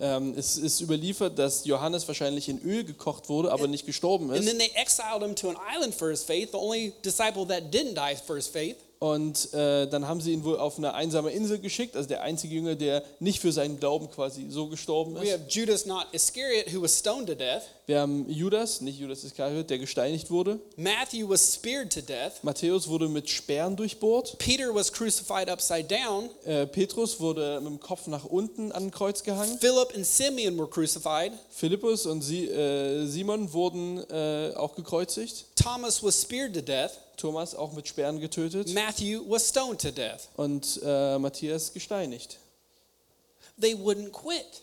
Ähm, 0.00 0.34
es 0.36 0.56
ist 0.56 0.80
überliefert, 0.80 1.38
dass 1.38 1.64
Johannes 1.66 2.08
wahrscheinlich 2.08 2.48
in 2.48 2.60
Öl 2.62 2.82
gekocht 2.84 3.28
wurde, 3.28 3.52
aber 3.52 3.68
nicht 3.68 3.84
gestorben 3.86 4.30
And 4.30 4.40
ist. 4.40 4.46
then 4.48 4.58
they 4.58 4.70
exiled 4.74 5.22
him 5.22 5.34
to 5.36 5.48
an 5.50 5.56
island 5.74 5.94
for 5.94 6.10
his 6.10 6.22
faith, 6.24 6.50
the 6.52 6.56
only 6.58 6.92
disciple 7.04 7.46
that 7.46 7.72
didn't 7.72 7.94
die 7.94 8.16
for 8.16 8.36
his 8.36 8.48
faith. 8.48 8.76
Und 9.02 9.52
äh, 9.52 9.88
dann 9.88 10.06
haben 10.06 10.20
sie 10.20 10.32
ihn 10.32 10.44
wohl 10.44 10.56
auf 10.56 10.78
eine 10.78 10.94
einsame 10.94 11.32
Insel 11.32 11.58
geschickt, 11.58 11.96
also 11.96 12.08
der 12.08 12.22
einzige 12.22 12.54
Jünger, 12.54 12.76
der 12.76 13.02
nicht 13.18 13.40
für 13.40 13.50
seinen 13.50 13.80
Glauben 13.80 14.08
quasi 14.08 14.46
so 14.48 14.68
gestorben 14.68 15.16
We 15.16 15.24
ist. 15.24 15.32
have 15.32 15.42
Judas, 15.48 15.86
not 15.86 16.06
Iscariot, 16.12 16.72
who 16.72 16.80
was 16.82 16.96
stoned 16.96 17.26
to 17.26 17.34
death. 17.34 17.62
Wir 17.86 17.98
haben 17.98 18.30
Judas, 18.30 18.80
nicht 18.80 19.00
Judas 19.00 19.24
Iskariot, 19.24 19.68
der 19.70 19.80
gesteinigt 19.80 20.30
wurde. 20.30 20.60
Matthew 20.76 21.28
was 21.28 21.52
speared 21.52 21.92
to 21.92 22.00
death. 22.00 22.44
Matthäus 22.44 22.86
wurde 22.86 23.08
mit 23.08 23.28
Speeren 23.28 23.74
durchbohrt. 23.74 24.38
Peter 24.38 24.72
was 24.72 24.92
crucified 24.92 25.50
upside 25.50 25.88
down. 25.88 26.30
Äh, 26.44 26.66
Petrus 26.68 27.18
wurde 27.18 27.58
mit 27.60 27.70
dem 27.72 27.80
Kopf 27.80 28.06
nach 28.06 28.24
unten 28.24 28.70
an 28.70 28.84
ein 28.84 28.90
Kreuz 28.92 29.24
gehangen. 29.24 29.58
Philip 29.58 29.96
and 29.96 30.06
Simeon 30.06 30.56
were 30.56 30.68
crucified. 30.68 31.32
Philippus 31.50 32.06
und 32.06 32.22
Sie, 32.22 32.46
äh, 32.46 33.04
Simon 33.06 33.52
wurden 33.52 33.98
äh, 34.10 34.52
auch 34.54 34.76
gekreuzigt. 34.76 35.46
Thomas 35.56 36.04
was 36.04 36.22
speared 36.22 36.54
to 36.54 36.60
death. 36.60 36.92
Thomas 37.22 37.54
auch 37.54 37.72
mit 37.72 37.86
Speeren 37.88 38.18
getötet. 38.20 38.74
Matthew 38.74 39.22
was 39.28 39.48
stoned 39.48 39.80
to 39.80 39.90
death. 39.90 40.28
Und 40.36 40.80
äh, 40.84 41.18
Matthias 41.18 41.72
gesteinigt. 41.72 42.38
They 43.60 43.74
wouldn't 43.74 44.10
quit. 44.10 44.62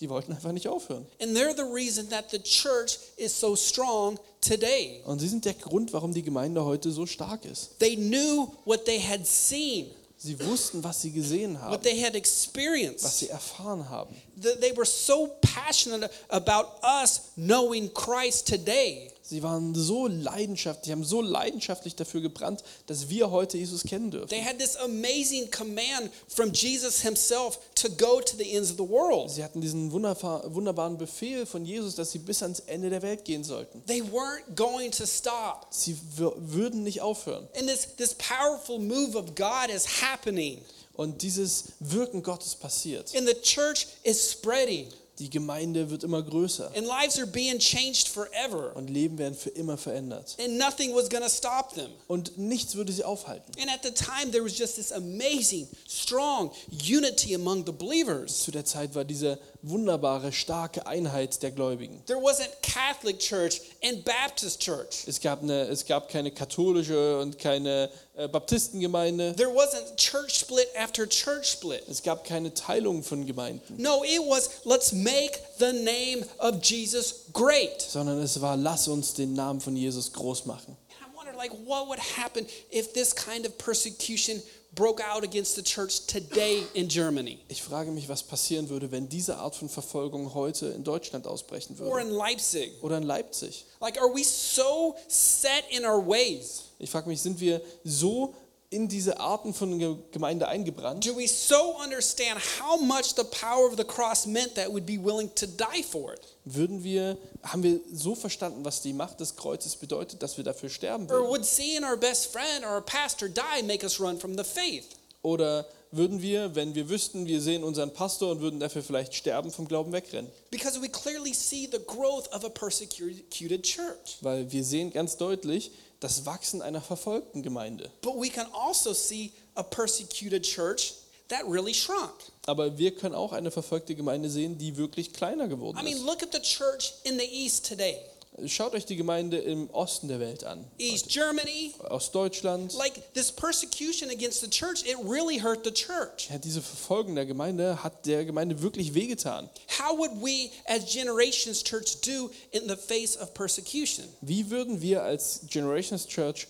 Die 0.00 0.10
wollten 0.10 0.32
einfach 0.32 0.52
nicht 0.52 0.68
aufhören. 0.68 1.06
And 1.20 1.36
they're 1.36 1.54
the 1.56 1.62
reason 1.62 2.08
that 2.10 2.30
the 2.30 2.38
church 2.40 2.98
is 3.16 3.32
so 3.38 3.54
strong 3.56 4.18
today. 4.40 5.00
Und 5.06 5.20
sie 5.20 5.28
sind 5.28 5.44
der 5.44 5.54
Grund, 5.54 5.92
warum 5.92 6.12
die 6.12 6.22
Gemeinde 6.22 6.64
heute 6.64 6.90
so 6.90 7.06
stark 7.06 7.44
ist. 7.44 7.78
They 7.78 7.96
knew 7.96 8.48
what 8.64 8.84
they 8.84 9.00
had 9.00 9.26
seen, 9.26 9.90
Sie 10.18 10.38
wussten, 10.40 10.82
was 10.82 11.00
sie 11.02 11.10
gesehen 11.12 11.60
haben, 11.60 11.72
what 11.72 11.82
they 11.82 11.98
had 12.00 12.12
was 12.12 12.18
experienced. 12.18 13.18
sie 13.18 13.28
erfahren 13.28 13.88
haben. 13.88 14.14
Th- 14.42 14.58
They 14.60 14.76
were 14.76 14.86
so 14.86 15.30
passionate 15.40 16.10
about 16.28 16.68
us 17.02 17.20
knowing 17.36 17.92
Christ 17.94 18.48
today. 18.48 19.10
Sie 19.34 19.42
waren 19.42 19.74
so 19.74 20.06
leidenschaftlich, 20.06 20.92
haben 20.92 21.02
so 21.02 21.20
leidenschaftlich 21.20 21.96
dafür 21.96 22.20
gebrannt, 22.20 22.62
dass 22.86 23.08
wir 23.08 23.32
heute 23.32 23.58
Jesus 23.58 23.82
kennen 23.82 24.12
dürfen. 24.12 24.28
They 24.28 24.42
had 24.44 24.60
this 24.60 24.76
amazing 24.76 25.50
command 25.50 26.10
from 26.28 26.52
Jesus 26.52 27.00
himself 27.00 27.58
to 27.74 27.88
go 27.90 28.20
to 28.20 28.36
the 28.36 28.52
ends 28.54 28.70
of 28.70 28.76
the 28.76 28.88
world. 28.88 29.28
Sie 29.32 29.42
hatten 29.42 29.60
diesen 29.60 29.90
wunderbar- 29.90 30.54
wunderbaren 30.54 30.98
Befehl 30.98 31.46
von 31.46 31.64
Jesus, 31.64 31.96
dass 31.96 32.12
sie 32.12 32.18
bis 32.20 32.44
ans 32.44 32.60
Ende 32.60 32.90
der 32.90 33.02
Welt 33.02 33.24
gehen 33.24 33.42
sollten. 33.42 33.82
They 33.86 34.02
weren't 34.02 34.54
going 34.54 34.92
to 34.92 35.04
stop. 35.04 35.66
Sie 35.70 35.96
wür- 36.16 36.34
würden 36.36 36.84
nicht 36.84 37.00
aufhören. 37.00 37.48
And 37.58 37.68
this, 37.68 37.88
this 37.96 38.14
powerful 38.14 38.78
move 38.78 39.16
of 39.16 39.34
God 39.34 39.68
is 39.74 40.00
happening. 40.00 40.60
Und 40.94 41.22
dieses 41.22 41.72
Wirken 41.80 42.22
Gottes 42.22 42.54
passiert. 42.54 43.12
And 43.16 43.26
the 43.26 43.34
church 43.42 43.88
is 44.04 44.30
spreading. 44.30 44.86
Die 45.18 45.30
Gemeinde 45.30 45.90
wird 45.90 46.02
immer 46.02 46.22
größer 46.22 46.72
And 46.76 46.86
lives 46.86 47.18
are 47.18 47.26
being 47.26 47.58
changed 47.58 48.08
forever. 48.08 48.74
und 48.74 48.90
Leben 48.90 49.16
werden 49.18 49.34
für 49.34 49.50
immer 49.50 49.76
verändert. 49.76 50.36
And 50.40 50.58
nothing 50.58 50.92
was 50.94 51.08
to 51.08 51.28
stop 51.28 51.74
them. 51.74 51.90
Und 52.08 52.36
nichts 52.36 52.74
würde 52.74 52.92
sie 52.92 53.04
aufhalten. 53.04 53.52
And 53.60 53.70
at 53.70 53.82
the 53.82 53.92
time, 53.92 54.32
there 54.32 54.44
was 54.44 54.58
just 54.58 54.74
this 54.76 54.90
amazing, 54.90 55.68
strong 55.86 56.50
unity 56.68 57.34
among 57.34 57.64
the 57.64 57.72
believers. 57.72 58.42
Zu 58.42 58.50
der 58.50 58.64
Zeit 58.64 58.94
war 58.94 59.04
diese 59.04 59.38
wunderbare, 59.68 60.30
starke 60.32 60.86
Einheit 60.86 61.42
der 61.42 61.50
Gläubigen. 61.50 62.02
There 62.06 62.18
wasn't 62.20 62.50
Catholic 62.62 63.18
church 63.18 63.60
and 63.82 64.04
Baptist 64.04 64.60
church. 64.60 65.04
Es 65.06 65.20
gab, 65.20 65.42
eine, 65.42 65.62
es 65.68 65.86
gab 65.86 66.08
keine 66.08 66.30
katholische 66.30 67.18
und 67.18 67.38
keine 67.38 67.90
äh, 68.16 68.28
Baptistengemeinde. 68.28 69.34
There 69.36 69.50
wasn't 69.50 69.96
church 69.96 70.34
split 70.38 70.66
after 70.76 71.08
church 71.08 71.46
split. 71.52 71.82
Es 71.88 72.02
gab 72.02 72.24
keine 72.24 72.52
Teilung 72.52 73.02
von 73.02 73.26
Gemeinden, 73.26 73.76
No, 73.80 74.02
it 74.04 74.20
was 74.20 74.50
let's 74.64 74.92
make 74.92 75.38
the 75.58 75.72
name 75.72 76.24
of 76.38 76.62
Jesus 76.62 77.26
great. 77.32 77.80
sondern 77.80 78.20
es 78.22 78.40
war, 78.40 78.56
lass 78.56 78.88
uns 78.88 79.14
den 79.14 79.34
Namen 79.34 79.60
von 79.60 79.76
Jesus 79.76 80.12
groß 80.12 80.46
machen. 80.46 80.76
And 80.90 81.00
I 81.00 81.16
wondered, 81.16 81.36
like, 81.36 81.52
what 81.66 81.88
would 81.88 81.98
happen 82.18 82.46
if 82.70 82.92
this 82.92 83.14
kind 83.14 83.46
of 83.46 83.56
persecution 83.58 84.42
broke 84.74 85.00
out 85.02 85.24
against 85.24 85.56
the 85.56 85.62
church 85.62 86.06
today 86.06 86.62
in 86.74 86.88
Germany 86.88 87.38
Ich 87.48 87.62
frage 87.62 87.90
mich, 87.90 88.08
was 88.08 88.22
passieren 88.22 88.68
würde, 88.68 88.90
wenn 88.90 89.08
diese 89.08 89.36
Art 89.38 89.54
von 89.54 89.68
Verfolgung 89.68 90.34
heute 90.34 90.66
in 90.66 90.84
Deutschland 90.84 91.26
ausbrechen 91.26 91.76
or 91.80 91.96
würde. 91.96 92.08
in 92.08 92.10
Leipzig? 92.14 92.72
Oder 92.82 92.98
in 92.98 93.04
Leipzig. 93.04 93.64
Like, 93.80 94.00
are 94.00 94.12
we 94.12 94.24
so 94.24 94.94
set 95.08 95.64
in 95.70 95.84
our 95.84 96.04
ways? 96.04 96.64
Ich 96.78 96.90
frage 96.90 97.08
mich, 97.08 97.20
sind 97.20 97.40
wir 97.40 97.60
so 97.84 98.34
in 98.70 98.88
diese 98.88 99.20
Arten 99.20 99.54
von 99.54 99.78
Ge- 99.78 99.96
Gemeinde 100.10 100.48
eingebrannt? 100.48 101.04
Do 101.06 101.16
we 101.16 101.28
so 101.28 101.76
understand 101.82 102.40
how 102.60 102.80
much 102.80 103.14
the 103.16 103.22
power 103.24 103.66
of 103.68 103.76
the 103.76 103.84
cross 103.84 104.26
meant 104.26 104.54
that 104.56 104.68
we'd 104.72 104.86
be 104.86 104.98
willing 104.98 105.32
to 105.36 105.46
die 105.46 105.82
for 105.82 106.12
it? 106.14 106.20
Würden 106.44 106.82
wir, 106.82 107.16
haben 107.42 107.62
wir 107.62 107.80
so 107.92 108.14
verstanden, 108.14 108.64
was 108.64 108.82
die 108.82 108.92
Macht 108.92 109.20
des 109.20 109.36
Kreuzes 109.36 109.76
bedeutet, 109.76 110.22
dass 110.22 110.36
wir 110.36 110.44
dafür 110.44 110.68
sterben 110.70 111.04
Or 111.06 111.10
würden? 111.20 111.28
would 111.30 111.44
seeing 111.44 111.84
our 111.84 111.96
best 111.96 112.26
friend 112.32 112.64
or 112.64 112.74
our 112.74 112.80
pastor 112.84 113.28
die 113.28 113.62
make 113.62 113.84
us 113.84 114.00
run 114.00 114.18
from 114.18 114.36
the 114.36 114.44
faith? 114.44 114.86
Oder 115.22 115.66
würden 115.90 116.20
wir, 116.20 116.54
wenn 116.56 116.74
wir 116.74 116.88
wüssten, 116.90 117.26
wir 117.26 117.40
sehen 117.40 117.62
unseren 117.62 117.92
Pastor 117.94 118.32
und 118.32 118.40
würden 118.40 118.58
dafür 118.58 118.82
vielleicht 118.82 119.14
sterben, 119.14 119.50
vom 119.52 119.66
Glauben 119.68 119.92
wegrennen? 119.92 120.28
Because 120.50 120.82
we 120.82 120.88
clearly 120.88 121.32
see 121.32 121.68
the 121.70 121.78
growth 121.86 122.26
of 122.34 122.44
a 122.44 122.48
persecuted 122.48 123.62
church. 123.62 124.18
Weil 124.20 124.50
wir 124.50 124.64
sehen 124.64 124.92
ganz 124.92 125.16
deutlich 125.16 125.70
das 126.04 126.24
Wachsen 126.26 126.62
einer 126.62 126.80
verfolgten 126.80 127.42
Gemeinde. 127.42 127.90
But 128.02 128.14
we 128.14 128.28
can 128.28 128.46
also 128.52 128.92
see 128.92 129.32
a 129.54 129.62
persecuted 129.62 130.42
church 130.42 130.94
that 131.28 131.42
really 131.48 131.74
shrunk. 131.74 132.12
Aber 132.46 132.76
wir 132.76 132.94
können 132.94 133.14
auch 133.14 133.32
eine 133.32 133.50
verfolgte 133.50 133.94
Gemeinde 133.94 134.28
sehen, 134.28 134.58
die 134.58 134.76
wirklich 134.76 135.12
kleiner 135.12 135.48
geworden 135.48 135.78
I 135.80 135.82
mean, 135.82 135.96
ist. 135.96 136.04
look 136.04 136.22
at 136.22 136.32
the 136.32 136.40
church 136.40 136.92
in 137.04 137.18
the 137.18 137.24
East 137.24 137.66
today. 137.66 137.98
Schaut 138.46 138.74
euch 138.74 138.84
die 138.84 138.96
Gemeinde 138.96 139.38
im 139.38 139.70
Osten 139.70 140.08
der 140.08 140.18
Welt 140.18 140.42
an. 140.42 140.64
East 140.78 141.08
Germany, 141.08 141.72
Aus 141.78 142.10
Deutschland. 142.10 142.72
like 142.74 143.14
this 143.14 143.30
persecution 143.30 144.10
against 144.10 144.40
the 144.40 144.50
church, 144.50 144.82
it 144.84 144.96
really 145.04 145.38
hurt 145.38 145.64
the 145.64 145.70
church. 145.70 146.28
Ja, 146.30 146.38
diese 146.38 146.60
Verfolgung 146.60 147.14
der 147.14 147.26
Gemeinde 147.26 147.84
hat 147.84 148.04
der 148.06 148.24
Gemeinde 148.24 148.60
wirklich 148.60 148.92
wehgetan. 148.94 149.48
How 149.78 149.96
would 149.96 150.10
we 150.20 150.50
as 150.66 150.84
Generations 150.92 151.62
Church 151.62 152.00
do 152.00 152.28
in 152.50 152.68
the 152.68 152.74
face 152.76 153.16
of 153.16 153.32
persecution? 153.34 154.06
Wie 154.20 154.50
würden 154.50 154.82
wir 154.82 155.02
als 155.04 155.42
Generations 155.48 156.06
Church 156.08 156.48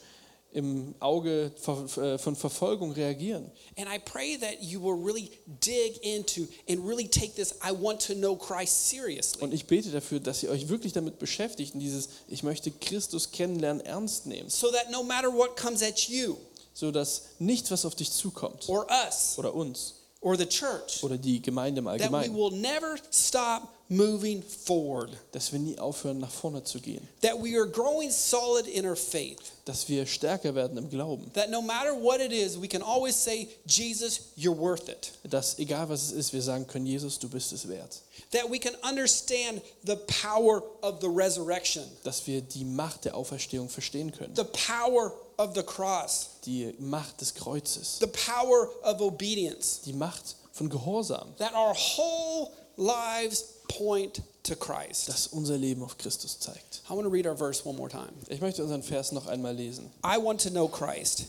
im 0.54 0.94
Auge 1.00 1.52
äh, 1.96 2.18
von 2.18 2.36
Verfolgung 2.36 2.92
reagieren? 2.92 3.50
And 3.76 3.86
I 3.88 3.98
pray 3.98 4.38
that 4.38 4.62
you 4.62 4.80
will 4.80 5.04
really 5.04 5.30
dig 5.60 5.98
into 6.02 6.46
and 6.68 6.86
really 6.86 7.08
take 7.08 7.34
this 7.34 7.54
I 7.62 7.72
want 7.72 8.00
to 8.06 8.14
know 8.14 8.36
Christ 8.36 8.88
seriously. 8.88 9.42
Und 9.42 9.52
ich 9.52 9.66
bete 9.66 9.90
dafür, 9.90 10.20
dass 10.20 10.42
ihr 10.42 10.50
euch 10.50 10.68
wirklich 10.68 10.92
damit 10.92 11.18
beschäftigt 11.18 11.74
und 11.74 11.80
dieses 11.80 12.08
Ich 12.28 12.42
möchte 12.42 12.70
Christus 12.70 13.30
kennenlernen 13.32 13.84
ernst 13.84 14.26
nehmen, 14.26 14.48
So 14.48 14.70
that 14.70 14.90
no 14.90 15.02
matter 15.02 15.32
what 15.32 15.56
comes 15.56 15.82
at 15.82 16.08
you 16.08 16.36
so 16.72 16.90
dass 16.90 17.22
nichts, 17.38 17.70
was 17.70 17.84
auf 17.84 17.94
dich 17.94 18.10
zukommt 18.10 18.68
or 18.68 18.86
us 19.06 19.34
oder 19.38 19.54
uns 19.54 19.94
or 20.20 20.36
the 20.36 20.46
church, 20.46 21.02
oder 21.02 21.16
die 21.16 21.40
Gemeinde 21.40 21.78
im 21.80 21.84
that 21.84 21.98
we 21.98 22.04
Allgemeinen, 22.04 22.34
will 22.34 22.50
never 22.50 22.96
stop 23.12 23.68
moving 23.88 24.42
forward. 24.42 25.10
dass 25.32 25.52
wir 25.52 25.58
nie 25.58 25.78
aufhören, 25.78 26.18
nach 26.18 26.30
vorne 26.30 26.64
zu 26.64 26.80
gehen, 26.80 27.06
That 27.20 27.42
we 27.42 27.56
are 27.58 27.66
growing 27.68 28.10
solid 28.10 28.66
in 28.66 28.86
our 28.86 28.96
faith. 28.96 29.38
dass 29.66 29.88
wir 29.88 30.06
stärker 30.06 30.54
werden 30.54 30.78
im 30.78 30.88
Glauben, 30.90 31.30
That 31.34 31.50
no 31.50 31.60
matter 31.60 31.92
what 31.94 32.20
it 32.20 32.32
is, 32.32 32.58
we 32.60 32.66
can 32.68 32.82
always 32.82 33.14
say, 33.14 33.48
Jesus, 33.66 34.20
you're 34.36 34.56
worth 34.56 34.88
it. 34.88 35.12
dass 35.24 35.58
egal 35.58 35.88
was 35.88 36.02
es 36.04 36.12
ist, 36.12 36.32
wir 36.32 36.42
sagen 36.42 36.66
können, 36.66 36.86
Jesus, 36.86 37.18
du 37.18 37.28
bist 37.28 37.52
es 37.52 37.68
wert, 37.68 38.00
That 38.32 38.50
we 38.50 38.58
can 38.58 38.74
understand 38.82 39.60
the 39.84 39.96
power 40.22 40.62
of 40.82 41.00
the 41.00 41.08
resurrection, 41.08 41.84
dass 42.04 42.26
wir 42.26 42.40
die 42.40 42.64
Macht 42.64 43.04
der 43.04 43.14
Auferstehung 43.16 43.68
verstehen 43.68 44.10
können, 44.12 44.34
the 44.34 44.44
power 44.44 45.12
of 45.36 45.54
the 45.54 45.62
cross, 45.62 46.30
die 46.46 46.74
Macht 46.78 47.20
des 47.20 47.34
Kreuzes, 47.34 47.98
the 48.00 48.06
power 48.06 48.70
of 48.82 49.00
obedience. 49.00 49.80
die 49.84 49.92
Macht 49.92 50.36
von 50.52 50.68
Gehorsam, 50.70 51.34
That 51.38 51.52
our 51.54 51.74
whole 51.74 52.50
lives 52.76 53.44
point 53.68 54.22
to 54.44 54.55
Christ. 54.55 55.09
das 55.09 55.27
unser 55.29 55.57
Leben 55.57 55.83
auf 55.83 55.96
Christus 55.98 56.38
zeigt. 56.38 56.83
I 56.88 56.92
want 56.92 57.05
to 57.05 57.11
read 57.11 57.27
our 57.27 57.37
verse 57.37 57.64
one 57.64 57.77
more 57.77 57.88
time. 57.88 58.12
Ich 58.29 58.40
möchte 58.40 58.62
unseren 58.62 58.83
Vers 58.83 59.12
noch 59.12 59.27
einmal 59.27 59.55
lesen. 59.55 59.90
I 60.05 60.18
want 60.18 60.40
to 60.42 60.50
know 60.50 60.68
Christ. 60.68 61.27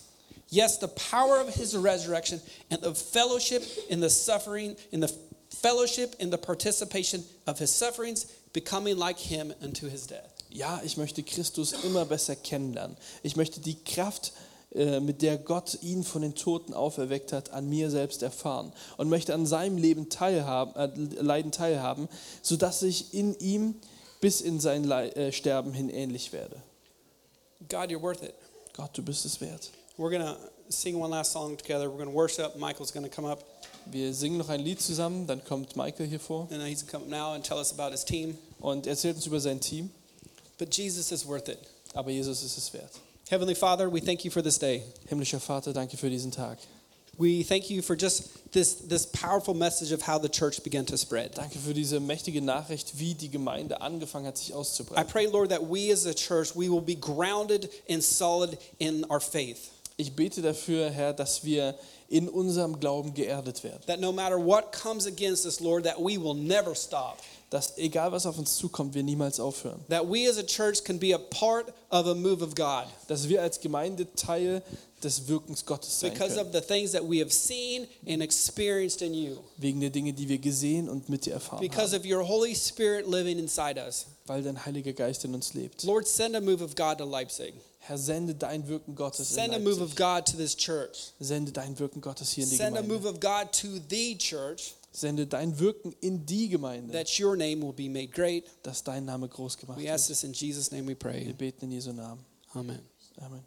Yes, 0.50 0.78
the 0.80 0.88
power 0.88 1.40
of 1.42 1.54
his 1.56 1.76
resurrection 1.76 2.40
and 2.70 2.82
the 2.82 2.94
fellowship 2.94 3.64
in 3.90 4.00
the 4.00 4.10
suffering, 4.10 4.76
in 4.92 5.02
the 5.02 5.12
fellowship 5.50 6.16
in 6.20 6.30
the 6.30 6.38
participation 6.38 7.24
of 7.48 7.58
his 7.58 7.72
sufferings, 7.72 8.26
becoming 8.54 8.98
like 8.98 9.18
him 9.18 9.54
unto 9.62 9.90
his 9.90 10.06
death. 10.06 10.32
Ja, 10.50 10.82
ich 10.84 10.96
möchte 10.98 11.24
Christus 11.24 11.74
immer 11.84 12.06
besser 12.06 12.36
kennenlernen. 12.36 12.96
Ich 13.24 13.36
möchte 13.36 13.60
die 13.60 13.76
Kraft, 13.76 14.32
mit 15.00 15.22
der 15.22 15.38
Gott 15.38 15.78
ihn 15.82 16.04
von 16.04 16.22
den 16.22 16.36
Toten 16.36 16.74
auferweckt 16.74 17.32
hat, 17.34 17.52
an 17.52 17.70
mir 17.70 17.90
selbst 17.90 18.22
erfahren 18.24 18.74
und 18.98 19.10
möchte 19.10 19.34
an 19.34 19.46
seinem 19.46 19.78
Leben 19.78 20.10
teilhaben, 20.10 20.76
äh, 20.76 21.22
Leiden 21.22 21.52
teilhaben, 21.52 22.10
sodass 22.42 22.82
ich 22.84 23.14
in 23.14 23.38
ihm 23.40 23.76
bis 24.22 24.42
in 24.42 24.60
sein 24.60 24.84
Lei- 24.84 25.10
äh, 25.10 25.32
Sterben 25.32 25.74
hin 25.74 25.90
ähnlich 25.90 26.34
werde. 26.34 26.58
God, 27.70 27.90
you're 27.90 28.02
worth 28.02 28.22
it. 28.24 28.34
Gott, 28.76 28.90
du 28.98 29.02
bist 29.02 29.26
es 29.26 29.40
wert. 29.40 29.72
We're 29.98 30.18
to 30.20 30.36
sing 30.68 30.96
one 31.00 31.10
last 31.12 31.32
song 31.32 31.58
together. 31.58 31.88
We're 31.88 32.04
to 32.04 32.14
worship. 32.14 32.56
Michael's 32.58 32.92
to 32.92 33.02
come 33.10 33.30
up, 33.30 33.44
Wir 33.86 34.14
singen 34.14 34.38
noch 34.38 34.50
ein 34.50 34.60
Lied 34.60 34.82
zusammen, 34.82 35.26
dann 35.28 35.44
kommt 35.46 35.76
Michael 35.76 36.08
hier 36.08 36.20
vor 36.20 36.48
and 36.52 36.62
he's 36.64 36.86
come 36.86 37.06
now 37.08 37.34
and 37.34 37.46
tell 37.46 37.58
us 37.58 37.72
about 37.72 37.92
his 37.92 38.04
team. 38.04 38.38
und 38.60 38.88
erzählt 38.88 39.16
uns 39.16 39.26
über 39.28 39.40
sein 39.40 39.60
Team. 39.62 39.90
But 40.58 40.76
Jesus 40.76 41.12
is 41.12 41.26
worth 41.28 41.48
it. 41.48 41.60
Aber 41.94 42.10
Jesus 42.12 42.44
ist 42.44 42.58
es 42.58 42.74
wert. 42.74 42.92
Heavenly 43.30 43.56
Father, 43.56 43.90
we 43.90 44.02
thank 44.02 44.24
you 44.24 44.30
for 44.30 44.44
this 44.44 44.60
day. 44.60 44.84
Himmlischer 45.10 45.40
Vater, 45.40 45.74
danke 45.74 45.98
für 45.98 46.12
diesen 46.12 46.32
Tag. 46.32 46.60
We 47.18 47.44
thank 47.44 47.72
you 47.72 47.82
for 47.82 47.96
just 47.96 48.52
this, 48.52 48.76
this 48.76 49.06
powerful 49.08 49.56
message 49.56 49.92
of 49.92 50.02
how 50.04 50.20
the 50.20 50.30
church 50.30 50.64
began 50.64 50.86
to 50.86 50.98
spread. 50.98 51.34
Danke 51.34 51.58
für 51.58 51.74
diese 51.74 52.00
mächtige 52.00 52.42
Nachricht, 52.42 53.00
wie 53.00 53.16
die 53.16 53.30
Gemeinde 53.30 53.82
angefangen 53.82 54.28
hat, 54.28 54.38
sich 54.38 54.54
auszubreiten. 54.54 55.02
I 55.02 55.12
pray, 55.12 55.26
Lord, 55.26 55.50
that 55.50 55.62
we 55.62 55.92
as 55.92 56.06
a 56.06 56.14
church, 56.14 56.56
we 56.56 56.70
will 56.70 56.82
be 56.82 56.94
grounded 56.94 57.70
and 57.90 58.04
solid 58.04 58.60
in 58.78 59.06
our 59.10 59.22
faith. 59.22 59.72
Ich 59.98 60.14
bete 60.16 60.42
dafür, 60.42 60.90
Herr, 60.90 61.14
dass 61.14 61.44
wir 61.46 61.76
in 62.10 62.28
unserem 62.28 62.80
Glauben 62.80 63.14
geerdet 63.14 63.64
werden. 63.64 63.82
That 63.88 64.00
no 64.00 64.12
matter 64.12 64.38
what 64.38 64.72
comes 64.72 65.08
against 65.08 65.46
us, 65.46 65.60
Lord, 65.60 65.86
that 65.86 65.98
we 65.98 66.22
will 66.22 66.34
never 66.36 66.76
stop. 66.76 67.18
Dass 67.50 67.78
egal 67.78 68.12
was 68.12 68.26
auf 68.26 68.38
uns 68.38 68.58
zukommt, 68.58 68.94
wir 68.94 69.04
niemals 69.04 69.40
aufhören. 69.40 69.80
That 69.90 70.04
we 70.10 70.30
as 70.30 70.38
a 70.38 70.44
church 70.44 70.84
can 70.84 71.00
be 71.00 71.14
a 71.16 71.18
part 71.18 71.72
of 71.92 72.08
a 72.08 72.14
move 72.14 72.44
of 72.44 72.56
God 72.56 72.86
Dass 73.08 73.30
wir 73.30 73.42
als 73.42 73.60
Gemeinde 73.60 74.08
Teil 74.16 74.62
des 75.02 75.28
Wirkens 75.28 75.66
Gottes 75.66 76.00
sein 76.00 76.12
because 76.12 76.36
können. 76.36 76.48
of 76.48 76.54
the 76.54 76.62
things 76.62 76.92
that 76.92 77.04
we 77.08 77.20
have 77.22 77.32
seen 77.32 77.88
and 78.08 78.22
experienced 78.22 79.02
in 79.02 79.14
you. 79.14 79.38
Wegen 79.58 79.80
der 79.80 79.92
Dinge, 79.92 80.12
die 80.12 80.28
wir 80.28 80.40
gesehen 80.40 80.90
und 80.90 81.08
mit 81.08 81.26
dir 81.26 81.34
erfahren 81.34 81.62
Because 81.62 81.94
haben. 81.96 82.02
of 82.02 82.06
your 82.12 82.28
Holy 82.28 82.56
Spirit 82.56 83.08
living 83.08 83.40
inside 83.40 83.80
us. 83.80 84.08
Weil 84.26 84.44
dein 84.44 84.66
Heiliger 84.66 84.92
Geist 84.94 85.24
in 85.24 85.34
uns 85.34 85.54
lebt. 85.54 85.84
Lord, 85.84 86.08
send 86.08 86.36
a 86.36 86.42
move 86.42 86.62
of 86.64 86.76
God 86.76 86.98
to 86.98 87.06
Leipzig. 87.06 87.54
Herr, 87.88 87.98
sende 87.98 88.34
dein 88.34 88.68
Wirken 88.68 88.96
Gottes 88.96 89.20
in 89.30 89.36
Send 89.36 89.54
a 89.54 89.60
move 89.60 89.80
Leipzig. 89.80 89.84
of 89.84 89.96
God 89.96 90.26
to 90.26 90.38
this 90.38 90.56
church. 90.58 91.12
Sende 91.20 91.52
dein 91.52 91.78
Wirken 91.78 92.02
Gottes 92.02 92.32
hier 92.32 92.44
in 92.44 92.50
die 92.50 92.56
Send 92.56 92.78
a 92.78 92.82
move 92.82 93.02
Gemeinde. 93.04 93.10
of 93.10 93.20
God 93.20 93.52
to 93.54 93.80
the 93.90 94.18
church 94.18 94.74
Sende 94.92 95.28
dein 95.28 95.60
Wirken 95.60 95.94
in 96.02 96.26
die 96.26 96.48
Gemeinde, 96.50 96.92
that 96.94 97.20
your 97.20 97.36
name 97.36 97.62
will 97.62 97.74
be 97.74 97.90
made 97.90 98.08
great. 98.12 98.46
dass 98.64 98.84
dein 98.84 99.06
Name 99.06 99.28
groß 99.28 99.58
gemacht 99.58 99.78
We 99.80 99.92
ask 99.92 100.08
wird. 100.10 100.18
this 100.20 100.24
in 100.24 100.34
Jesus' 100.34 100.72
name 100.72 100.86
we 100.88 100.92
Wir 100.94 100.96
pray. 101.00 101.34
beten 101.34 101.66
in 101.66 101.72
Jesu 101.74 101.92
Namen. 101.94 102.24
Amen. 102.54 102.80
Amen. 103.22 103.44